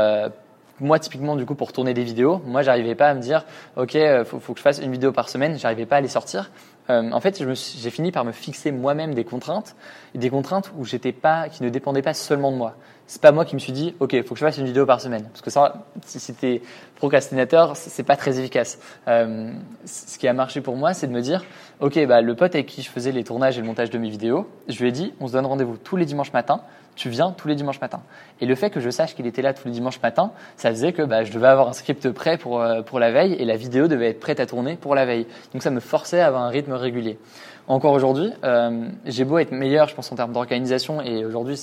moi 0.81 0.99
typiquement 0.99 1.37
du 1.37 1.47
coup 1.47 1.55
pour 1.55 1.73
tourner 1.73 1.95
des 1.95 2.05
vidéos, 2.05 2.41
moi 2.47 2.63
j'arrivais 2.63 2.95
pas 2.95 3.09
à 3.09 3.15
me 3.15 3.21
dire 3.21 3.45
ok 3.77 3.97
faut, 4.25 4.39
faut 4.39 4.53
que 4.53 4.59
je 4.59 4.65
fasse 4.65 4.79
une 4.79 4.93
vidéo 4.93 5.13
par 5.13 5.29
semaine, 5.29 5.59
j'arrivais 5.59 5.87
pas 5.87 5.97
à 5.97 6.01
les 6.01 6.09
sortir. 6.09 6.51
Euh, 6.91 7.11
en 7.11 7.21
fait, 7.21 7.43
j'ai 7.43 7.91
fini 7.91 8.13
par 8.13 8.25
me 8.25 8.33
fixer 8.33 8.71
moi-même 8.71 9.15
des 9.15 9.25
contraintes, 9.25 9.75
des 10.15 10.31
contraintes 10.31 10.71
où 10.77 10.85
j'étais 10.85 11.13
pas, 11.13 11.49
qui 11.49 11.63
ne 11.63 11.71
dépendaient 11.71 12.03
pas 12.03 12.15
seulement 12.15 12.53
de 12.53 12.57
moi. 12.57 12.77
C'est 13.07 13.21
pas 13.21 13.33
moi 13.33 13.45
qui 13.45 13.55
me 13.55 13.61
suis 13.61 13.73
dit, 13.73 13.95
ok, 14.01 14.23
faut 14.23 14.35
que 14.35 14.41
je 14.41 14.47
fasse 14.47 14.59
une 14.59 14.65
vidéo 14.65 14.87
par 14.87 15.01
semaine, 15.01 15.25
parce 15.25 15.43
que 15.43 15.51
ça, 15.51 15.85
si 16.07 16.19
c'était 16.19 16.63
procrastinateur, 16.97 17.77
c'est 17.77 18.03
pas 18.03 18.17
très 18.17 18.39
efficace. 18.39 18.79
Euh, 19.09 19.53
ce 19.85 20.19
qui 20.19 20.27
a 20.27 20.33
marché 20.33 20.63
pour 20.63 20.77
moi, 20.77 20.95
c'est 20.95 21.07
de 21.07 21.13
me 21.13 21.21
dire, 21.21 21.45
ok, 21.81 22.07
bah 22.07 22.23
le 22.23 22.35
pote 22.35 22.55
avec 22.55 22.67
qui 22.67 22.83
je 22.83 22.91
faisais 22.91 23.13
les 23.13 23.25
tournages 23.25 23.59
et 23.59 23.61
le 23.61 23.67
montage 23.67 23.91
de 23.91 23.99
mes 23.99 24.09
vidéos, 24.09 24.49
je 24.69 24.81
lui 24.81 24.89
ai 24.89 24.93
dit, 24.93 25.13
on 25.21 25.29
se 25.29 25.33
donne 25.33 25.47
rendez-vous 25.47 25.77
tous 25.77 25.97
les 25.97 26.07
dimanches 26.07 26.33
matins 26.33 26.63
tu 26.97 27.09
viens 27.09 27.33
tous 27.33 27.49
les 27.49 27.55
dimanches 27.55 27.81
matins. 27.81 28.03
Et 28.41 28.47
le 28.47 28.55
fait 28.55 28.71
que 28.71 28.81
je 28.81 28.91
sache 28.91 29.15
qu'il 29.15 29.27
était 29.27 29.43
là 29.43 29.53
tous 29.53 29.67
les 29.67 29.75
dimanches 29.75 30.01
matins, 30.03 30.33
ça 30.57 30.71
faisait 30.71 30.93
que 30.93 31.03
bah, 31.03 31.25
je 31.25 31.33
devais 31.33 31.49
avoir 31.49 31.69
un 31.69 31.73
script 31.73 32.11
prêt 32.11 32.39
pour, 32.39 32.61
euh, 32.61 32.83
pour 32.83 32.99
la 32.99 33.11
veille 33.11 33.35
et 33.35 33.45
la 33.45 33.57
vidéo 33.57 33.89
devait 33.89 34.11
être 34.11 34.21
prête 34.21 34.41
à 34.41 34.47
tourner 34.47 34.77
pour 34.77 34.95
la 34.95 35.05
veille. 35.05 35.27
Donc 35.53 35.63
ça 35.63 35.71
me 35.71 35.81
forçait 35.81 36.21
à 36.21 36.27
avoir 36.27 36.43
un 36.43 36.49
rythme 36.49 36.73
régulier. 36.73 37.19
Encore 37.67 37.93
aujourd'hui, 37.93 38.31
euh, 38.45 38.89
j'ai 39.07 39.25
beau 39.25 39.39
être 39.39 39.51
meilleur, 39.51 39.89
je 39.89 39.95
pense, 39.95 40.13
en 40.13 40.17
termes 40.17 40.35
d'organisation, 40.35 41.01
et 41.01 41.25
aujourd'hui, 41.25 41.59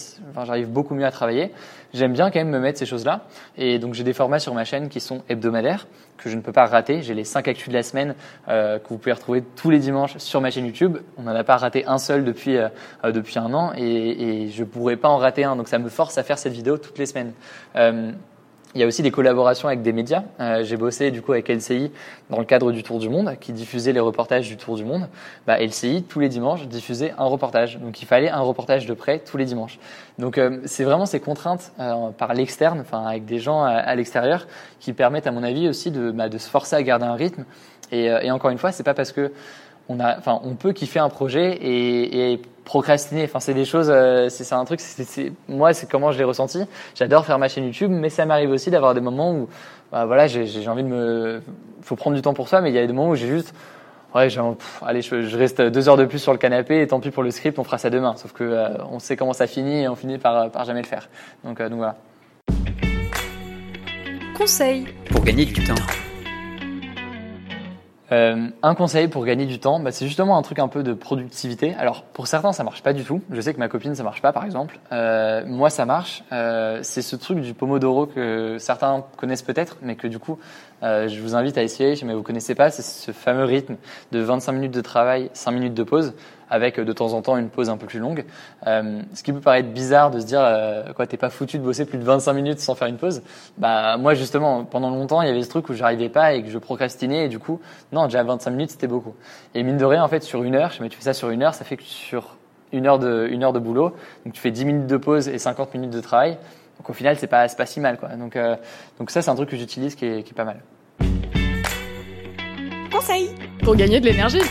j'arrive 0.45 0.67
beaucoup 0.67 0.95
mieux 0.95 1.05
à 1.05 1.11
travailler. 1.11 1.51
J'aime 1.93 2.13
bien 2.13 2.31
quand 2.31 2.39
même 2.39 2.49
me 2.49 2.59
mettre 2.59 2.79
ces 2.79 2.87
choses-là. 2.87 3.21
Et 3.55 3.77
donc, 3.77 3.93
j'ai 3.93 4.03
des 4.03 4.13
formats 4.13 4.39
sur 4.39 4.55
ma 4.55 4.63
chaîne 4.63 4.89
qui 4.89 4.99
sont 4.99 5.21
hebdomadaires, 5.29 5.85
que 6.17 6.27
je 6.27 6.35
ne 6.35 6.41
peux 6.41 6.51
pas 6.51 6.65
rater. 6.65 7.03
J'ai 7.03 7.13
les 7.13 7.23
5 7.23 7.47
actus 7.47 7.69
de 7.69 7.73
la 7.73 7.83
semaine 7.83 8.15
euh, 8.47 8.79
que 8.79 8.89
vous 8.89 8.97
pouvez 8.97 9.11
retrouver 9.11 9.43
tous 9.55 9.69
les 9.69 9.77
dimanches 9.77 10.17
sur 10.17 10.41
ma 10.41 10.49
chaîne 10.49 10.65
YouTube. 10.65 10.97
On 11.17 11.23
n'en 11.23 11.35
a 11.35 11.43
pas 11.43 11.57
raté 11.57 11.85
un 11.85 11.99
seul 11.99 12.25
depuis, 12.25 12.57
euh, 12.57 12.69
depuis 13.03 13.37
un 13.37 13.53
an, 13.53 13.71
et, 13.77 14.45
et 14.45 14.49
je 14.49 14.63
pourrais 14.63 14.97
pas 14.97 15.09
en 15.09 15.17
rater 15.17 15.43
un. 15.43 15.55
Donc, 15.55 15.67
ça 15.67 15.77
me 15.77 15.89
force 15.89 16.17
à 16.17 16.23
faire 16.23 16.39
cette 16.39 16.53
vidéo 16.53 16.79
toutes 16.79 16.97
les 16.97 17.05
semaines. 17.05 17.33
Euh, 18.71 18.75
Il 18.75 18.81
y 18.81 18.83
a 18.83 18.87
aussi 18.87 19.01
des 19.01 19.11
collaborations 19.11 19.67
avec 19.67 19.81
des 19.81 19.93
médias. 19.93 20.23
Euh, 20.39 20.63
j'ai 20.63 20.77
bossé 20.77 21.11
du 21.11 21.21
coup 21.21 21.33
avec 21.33 21.49
LCI 21.49 21.91
dans 22.29 22.39
le 22.39 22.45
cadre 22.45 22.71
du 22.71 22.83
Tour 22.83 22.99
du 22.99 23.09
Monde, 23.09 23.35
qui 23.39 23.51
diffusait 23.51 23.93
les 23.93 23.99
reportages 23.99 24.47
du 24.47 24.57
Tour 24.57 24.75
du 24.75 24.85
Monde. 24.85 25.07
Bah, 25.45 25.59
LCI 25.59 26.03
tous 26.03 26.19
les 26.19 26.29
dimanches 26.29 26.67
diffusait 26.67 27.13
un 27.17 27.25
reportage, 27.25 27.79
donc 27.79 28.01
il 28.01 28.05
fallait 28.05 28.29
un 28.29 28.41
reportage 28.41 28.85
de 28.85 28.93
près 28.93 29.19
tous 29.19 29.37
les 29.37 29.45
dimanches. 29.45 29.79
Donc 30.19 30.37
euh, 30.37 30.61
c'est 30.65 30.83
vraiment 30.83 31.05
ces 31.05 31.19
contraintes 31.19 31.71
euh, 31.79 32.09
par 32.17 32.33
l'externe, 32.33 32.79
enfin 32.81 33.05
avec 33.05 33.25
des 33.25 33.39
gens 33.39 33.63
à, 33.63 33.71
à 33.71 33.95
l'extérieur, 33.95 34.47
qui 34.79 34.93
permettent 34.93 35.27
à 35.27 35.31
mon 35.31 35.43
avis 35.43 35.67
aussi 35.67 35.91
de, 35.91 36.11
bah, 36.11 36.29
de 36.29 36.37
se 36.37 36.49
forcer 36.49 36.75
à 36.75 36.83
garder 36.83 37.05
un 37.05 37.15
rythme. 37.15 37.45
Et, 37.91 38.09
euh, 38.09 38.21
et 38.21 38.31
encore 38.31 38.51
une 38.51 38.57
fois, 38.57 38.71
c'est 38.71 38.83
pas 38.83 38.93
parce 38.93 39.11
que 39.11 39.31
on 39.89 39.99
a, 39.99 40.17
enfin, 40.17 40.39
on 40.43 40.55
peut 40.55 40.73
kiffer 40.73 40.99
un 40.99 41.09
projet 41.09 41.53
et, 41.53 42.33
et 42.33 42.41
procrastiner. 42.63 43.23
Enfin, 43.25 43.39
c'est 43.39 43.53
des 43.53 43.65
choses, 43.65 43.89
euh, 43.89 44.29
c'est 44.29 44.53
un 44.53 44.65
truc. 44.65 44.79
moi, 45.47 45.73
c'est 45.73 45.89
comment 45.89 46.11
je 46.11 46.17
l'ai 46.17 46.23
ressenti. 46.23 46.63
J'adore 46.95 47.25
faire 47.25 47.39
ma 47.39 47.47
chaîne 47.47 47.65
YouTube, 47.65 47.91
mais 47.91 48.09
ça 48.09 48.25
m'arrive 48.25 48.51
aussi 48.51 48.71
d'avoir 48.71 48.93
des 48.93 49.01
moments 49.01 49.33
où, 49.33 49.49
bah, 49.91 50.05
voilà, 50.05 50.27
j'ai 50.27 50.67
envie 50.67 50.83
de 50.83 50.87
me, 50.87 51.41
faut 51.81 51.95
prendre 51.95 52.15
du 52.15 52.21
temps 52.21 52.33
pour 52.33 52.47
soi, 52.47 52.61
mais 52.61 52.69
il 52.69 52.75
y 52.75 52.79
a 52.79 52.87
des 52.87 52.93
moments 52.93 53.09
où 53.09 53.15
j'ai 53.15 53.27
juste, 53.27 53.53
ouais, 54.15 54.27
pff, 54.27 54.83
allez, 54.85 55.01
je, 55.01 55.23
je 55.23 55.37
reste 55.37 55.61
deux 55.61 55.89
heures 55.89 55.97
de 55.97 56.05
plus 56.05 56.19
sur 56.19 56.31
le 56.31 56.37
canapé 56.37 56.81
et 56.81 56.87
tant 56.87 56.99
pis 56.99 57.11
pour 57.11 57.23
le 57.23 57.31
script, 57.31 57.59
on 57.59 57.63
fera 57.63 57.77
ça 57.77 57.89
demain. 57.89 58.15
Sauf 58.15 58.31
que 58.31 58.43
euh, 58.43 58.69
on 58.89 58.99
sait 58.99 59.17
comment 59.17 59.33
ça 59.33 59.47
finit 59.47 59.81
et 59.81 59.87
on 59.87 59.95
finit 59.95 60.17
par, 60.17 60.49
par 60.51 60.65
jamais 60.65 60.81
le 60.81 60.87
faire. 60.87 61.09
Donc, 61.43 61.59
euh, 61.59 61.69
donc 61.69 61.79
voilà. 61.79 61.97
Conseil. 64.37 64.85
Pour 65.09 65.23
gagner 65.23 65.45
du 65.45 65.63
temps. 65.63 65.75
Euh, 68.11 68.47
un 68.61 68.75
conseil 68.75 69.07
pour 69.07 69.25
gagner 69.25 69.45
du 69.45 69.59
temps, 69.59 69.79
bah, 69.79 69.91
c'est 69.91 70.05
justement 70.05 70.37
un 70.37 70.41
truc 70.41 70.59
un 70.59 70.67
peu 70.67 70.83
de 70.83 70.93
productivité. 70.93 71.73
Alors 71.75 72.03
pour 72.03 72.27
certains 72.27 72.51
ça 72.51 72.63
marche 72.63 72.83
pas 72.83 72.93
du 72.93 73.03
tout. 73.03 73.21
Je 73.31 73.39
sais 73.39 73.53
que 73.53 73.59
ma 73.59 73.69
copine 73.69 73.95
ça 73.95 74.03
marche 74.03 74.21
pas 74.21 74.33
par 74.33 74.45
exemple. 74.45 74.79
Euh, 74.91 75.43
moi 75.45 75.69
ça 75.69 75.85
marche. 75.85 76.23
Euh, 76.31 76.79
c'est 76.83 77.01
ce 77.01 77.15
truc 77.15 77.39
du 77.39 77.53
pomodoro 77.53 78.05
que 78.05 78.57
certains 78.59 79.05
connaissent 79.17 79.43
peut-être, 79.43 79.77
mais 79.81 79.95
que 79.95 80.07
du 80.07 80.19
coup 80.19 80.37
je 80.83 81.21
vous 81.21 81.35
invite 81.35 81.59
à 81.59 81.63
essayer. 81.63 81.95
Si 81.95 82.01
jamais 82.01 82.15
vous 82.15 82.23
connaissez 82.23 82.55
pas, 82.55 82.71
c'est 82.71 82.81
ce 82.81 83.11
fameux 83.11 83.43
rythme 83.43 83.75
de 84.11 84.19
25 84.19 84.51
minutes 84.51 84.73
de 84.73 84.81
travail, 84.81 85.29
5 85.33 85.51
minutes 85.51 85.75
de 85.75 85.83
pause, 85.83 86.15
avec 86.49 86.79
de 86.79 86.91
temps 86.91 87.13
en 87.13 87.21
temps 87.21 87.37
une 87.37 87.49
pause 87.49 87.69
un 87.69 87.77
peu 87.77 87.85
plus 87.85 87.99
longue. 87.99 88.25
Ce 88.65 89.23
qui 89.23 89.31
peut 89.31 89.39
paraître 89.39 89.69
bizarre 89.69 90.09
de 90.09 90.19
se 90.19 90.25
dire 90.25 90.41
euh, 90.43 90.91
quoi 90.93 91.07
t'es 91.07 91.17
pas 91.17 91.29
foutu 91.29 91.57
de 91.57 91.63
bosser 91.63 91.85
plus 91.85 91.97
de 91.97 92.03
25 92.03 92.33
minutes 92.33 92.59
sans 92.59 92.75
faire 92.75 92.87
une 92.87 92.97
pause. 92.97 93.21
Bah 93.57 93.97
moi 93.97 94.13
justement 94.13 94.65
pendant 94.65 94.89
longtemps 94.89 95.21
il 95.21 95.27
y 95.27 95.31
avait 95.31 95.43
ce 95.43 95.49
truc 95.49 95.69
où 95.69 95.73
j'arrivais 95.73 96.09
pas 96.09 96.33
et 96.33 96.43
que 96.43 96.49
je 96.49 96.57
procrastinais 96.57 97.25
et 97.25 97.29
du 97.29 97.39
coup 97.39 97.61
non 97.91 98.00
déjà 98.05 98.23
25 98.23 98.51
minutes 98.51 98.71
c'était 98.71 98.87
beaucoup. 98.87 99.15
Et 99.55 99.63
mine 99.63 99.77
de 99.77 99.85
rien 99.85 100.03
en 100.03 100.07
fait 100.07 100.23
sur 100.23 100.43
une 100.43 100.55
heure, 100.55 100.71
je 100.71 100.83
tu 100.83 100.97
fais 100.97 101.03
ça 101.03 101.13
sur 101.13 101.29
une 101.29 101.43
heure, 101.43 101.53
ça 101.53 101.65
fait 101.65 101.77
que 101.77 101.83
sur 101.83 102.37
une 102.71 102.87
heure 102.87 102.99
de 102.99 103.27
une 103.29 103.43
heure 103.43 103.53
de 103.53 103.59
boulot, 103.59 103.93
donc 104.25 104.33
tu 104.33 104.41
fais 104.41 104.51
10 104.51 104.65
minutes 104.65 104.87
de 104.87 104.97
pause 104.97 105.27
et 105.27 105.37
50 105.37 105.73
minutes 105.73 105.91
de 105.91 106.01
travail. 106.01 106.37
Donc 106.77 106.89
au 106.89 106.93
final 106.93 107.17
c'est 107.17 107.27
pas 107.27 107.47
c'est 107.47 107.57
pas 107.57 107.65
si 107.65 107.79
mal 107.79 107.97
quoi. 107.97 108.09
Donc 108.09 108.35
euh, 108.35 108.55
donc 108.99 109.11
ça 109.11 109.21
c'est 109.21 109.29
un 109.29 109.35
truc 109.35 109.49
que 109.49 109.57
j'utilise 109.57 109.95
qui 109.95 110.05
est, 110.05 110.23
qui 110.23 110.31
est 110.31 110.35
pas 110.35 110.45
mal. 110.45 110.61
Conseil. 112.91 113.29
Pour 113.63 113.75
gagner 113.75 113.99
de 113.99 114.05
l'énergie. 114.05 114.41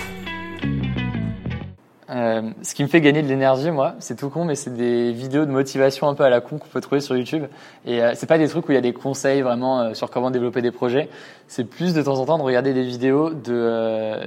Euh, 2.11 2.51
ce 2.63 2.75
qui 2.75 2.83
me 2.83 2.89
fait 2.89 3.01
gagner 3.01 3.23
de 3.23 3.29
l'énergie, 3.29 3.71
moi, 3.71 3.95
c'est 4.01 4.17
tout 4.17 4.31
con, 4.31 4.45
mais 4.45 4.57
c'est 4.57 4.75
des 4.75 5.13
vidéos 5.13 5.45
de 5.47 5.51
motivation 5.51 6.09
un 6.09 6.15
peu 6.15 6.25
à 6.25 6.29
la 6.29 6.41
con 6.41 6.59
qu'on 6.59 6.67
peut 6.69 6.81
trouver 6.81 7.01
sur 7.01 7.17
YouTube. 7.17 7.45
Et 7.87 8.03
euh, 8.03 8.13
c'est 8.15 8.27
pas 8.27 8.39
des 8.39 8.49
trucs 8.49 8.69
où 8.69 8.73
il 8.73 8.75
y 8.75 8.79
a 8.79 8.81
des 8.81 8.93
conseils 8.93 9.43
vraiment 9.43 9.81
euh, 9.81 9.95
sur 9.95 10.11
comment 10.11 10.31
développer 10.33 10.61
des 10.61 10.73
projets. 10.73 11.09
C'est 11.47 11.65
plus 11.65 11.95
de 11.95 12.03
temps 12.03 12.19
en 12.19 12.27
temps 12.27 12.39
de 12.39 12.43
regarder 12.43 12.75
des 12.75 12.83
vidéos 12.83 13.31
de 13.31 13.53
euh, 13.53 14.25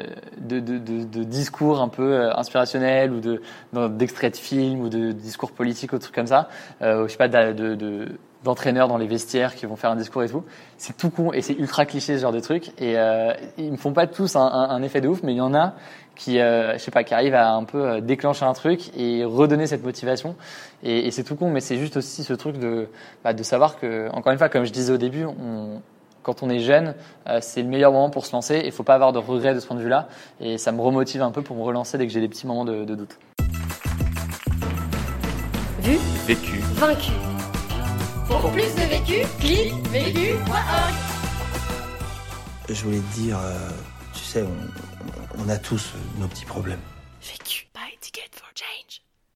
discours 1.25 1.81
un 1.81 1.89
peu 1.89 2.29
inspirationnels 2.35 3.11
ou 3.11 3.19
de 3.19 3.41
d'extraits 3.73 4.33
de 4.33 4.37
films 4.37 4.81
ou 4.81 4.89
de 4.89 5.11
discours 5.11 5.51
politiques 5.51 5.93
ou 5.93 5.97
de 5.97 6.01
trucs 6.01 6.15
comme 6.15 6.27
ça. 6.27 6.47
Je 6.81 7.05
sais 7.07 7.17
pas 7.17 7.27
de, 7.27 7.53
de, 7.53 7.75
de- 7.75 8.07
d'entraîneurs 8.43 8.89
dans 8.89 8.97
les 8.97 9.07
vestiaires 9.07 9.55
qui 9.55 9.65
vont 9.65 9.77
faire 9.77 9.91
un 9.91 9.95
discours 9.95 10.21
et 10.23 10.27
tout. 10.29 10.43
C'est 10.77 10.97
tout 10.97 11.09
con 11.09 11.31
et 11.31 11.41
c'est 11.41 11.53
ultra 11.53 11.85
cliché 11.85 12.17
ce 12.17 12.21
genre 12.21 12.33
de 12.33 12.41
trucs. 12.41 12.69
Et 12.81 12.97
euh, 12.97 13.33
ils 13.57 13.71
me 13.71 13.77
font 13.77 13.93
pas 13.93 14.05
tous 14.05 14.35
un, 14.35 14.41
un 14.45 14.83
effet 14.83 14.99
de 14.99 15.07
ouf, 15.07 15.23
mais 15.23 15.31
il 15.33 15.37
y 15.37 15.41
en 15.41 15.53
a 15.55 15.75
qui, 16.15 16.39
euh, 16.39 16.73
je 16.73 16.77
sais 16.77 16.91
pas, 16.91 17.03
qui 17.03 17.13
arrivent 17.13 17.35
à 17.35 17.51
un 17.51 17.63
peu 17.63 17.83
euh, 17.83 18.01
déclencher 18.01 18.45
un 18.45 18.53
truc 18.53 18.91
et 18.97 19.23
redonner 19.23 19.67
cette 19.67 19.83
motivation. 19.83 20.35
Et, 20.83 21.07
et 21.07 21.11
c'est 21.11 21.23
tout 21.23 21.35
con, 21.35 21.49
mais 21.49 21.59
c'est 21.59 21.77
juste 21.77 21.97
aussi 21.97 22.23
ce 22.23 22.33
truc 22.33 22.57
de, 22.57 22.87
bah, 23.23 23.33
de 23.33 23.43
savoir 23.43 23.79
que, 23.79 24.09
encore 24.11 24.31
une 24.31 24.37
fois, 24.37 24.49
comme 24.49 24.65
je 24.65 24.71
disais 24.71 24.93
au 24.93 24.97
début, 24.97 25.25
on, 25.25 25.81
quand 26.23 26.41
on 26.41 26.49
est 26.49 26.59
jeune, 26.59 26.95
euh, 27.27 27.39
c'est 27.41 27.61
le 27.61 27.67
meilleur 27.67 27.91
moment 27.91 28.09
pour 28.09 28.25
se 28.25 28.31
lancer. 28.31 28.61
Il 28.65 28.71
faut 28.71 28.83
pas 28.83 28.95
avoir 28.95 29.11
de 29.13 29.19
regrets 29.19 29.53
de 29.53 29.59
ce 29.59 29.67
point 29.67 29.75
de 29.75 29.81
vue-là. 29.81 30.07
Et 30.39 30.57
ça 30.57 30.71
me 30.71 30.81
remotive 30.81 31.21
un 31.21 31.31
peu 31.31 31.41
pour 31.41 31.55
me 31.55 31.63
relancer 31.63 31.97
dès 31.97 32.07
que 32.07 32.13
j'ai 32.13 32.21
des 32.21 32.29
petits 32.29 32.47
moments 32.47 32.65
de, 32.65 32.85
de 32.85 32.95
doute. 32.95 33.17
Vu, 35.81 35.97
Vécu. 36.25 36.59
vaincu. 36.75 37.11
Pour 38.27 38.51
plus 38.51 38.73
de 38.75 38.81
vécu, 38.89 39.27
clique 39.39 39.87
vécu.org. 39.89 40.93
Je 42.69 42.83
voulais 42.85 42.99
te 42.99 43.15
dire, 43.15 43.37
euh, 43.37 43.69
tu 44.13 44.23
sais, 44.23 44.43
on, 44.43 44.92
on 45.39 45.49
a 45.49 45.57
tous 45.57 45.93
nos 46.19 46.27
petits 46.27 46.45
problèmes. 46.45 46.79
Vécu. 47.21 47.67
Buy 47.73 47.79
a 47.93 47.97
ticket 47.99 48.29
for 48.33 48.49
change. 48.55 49.01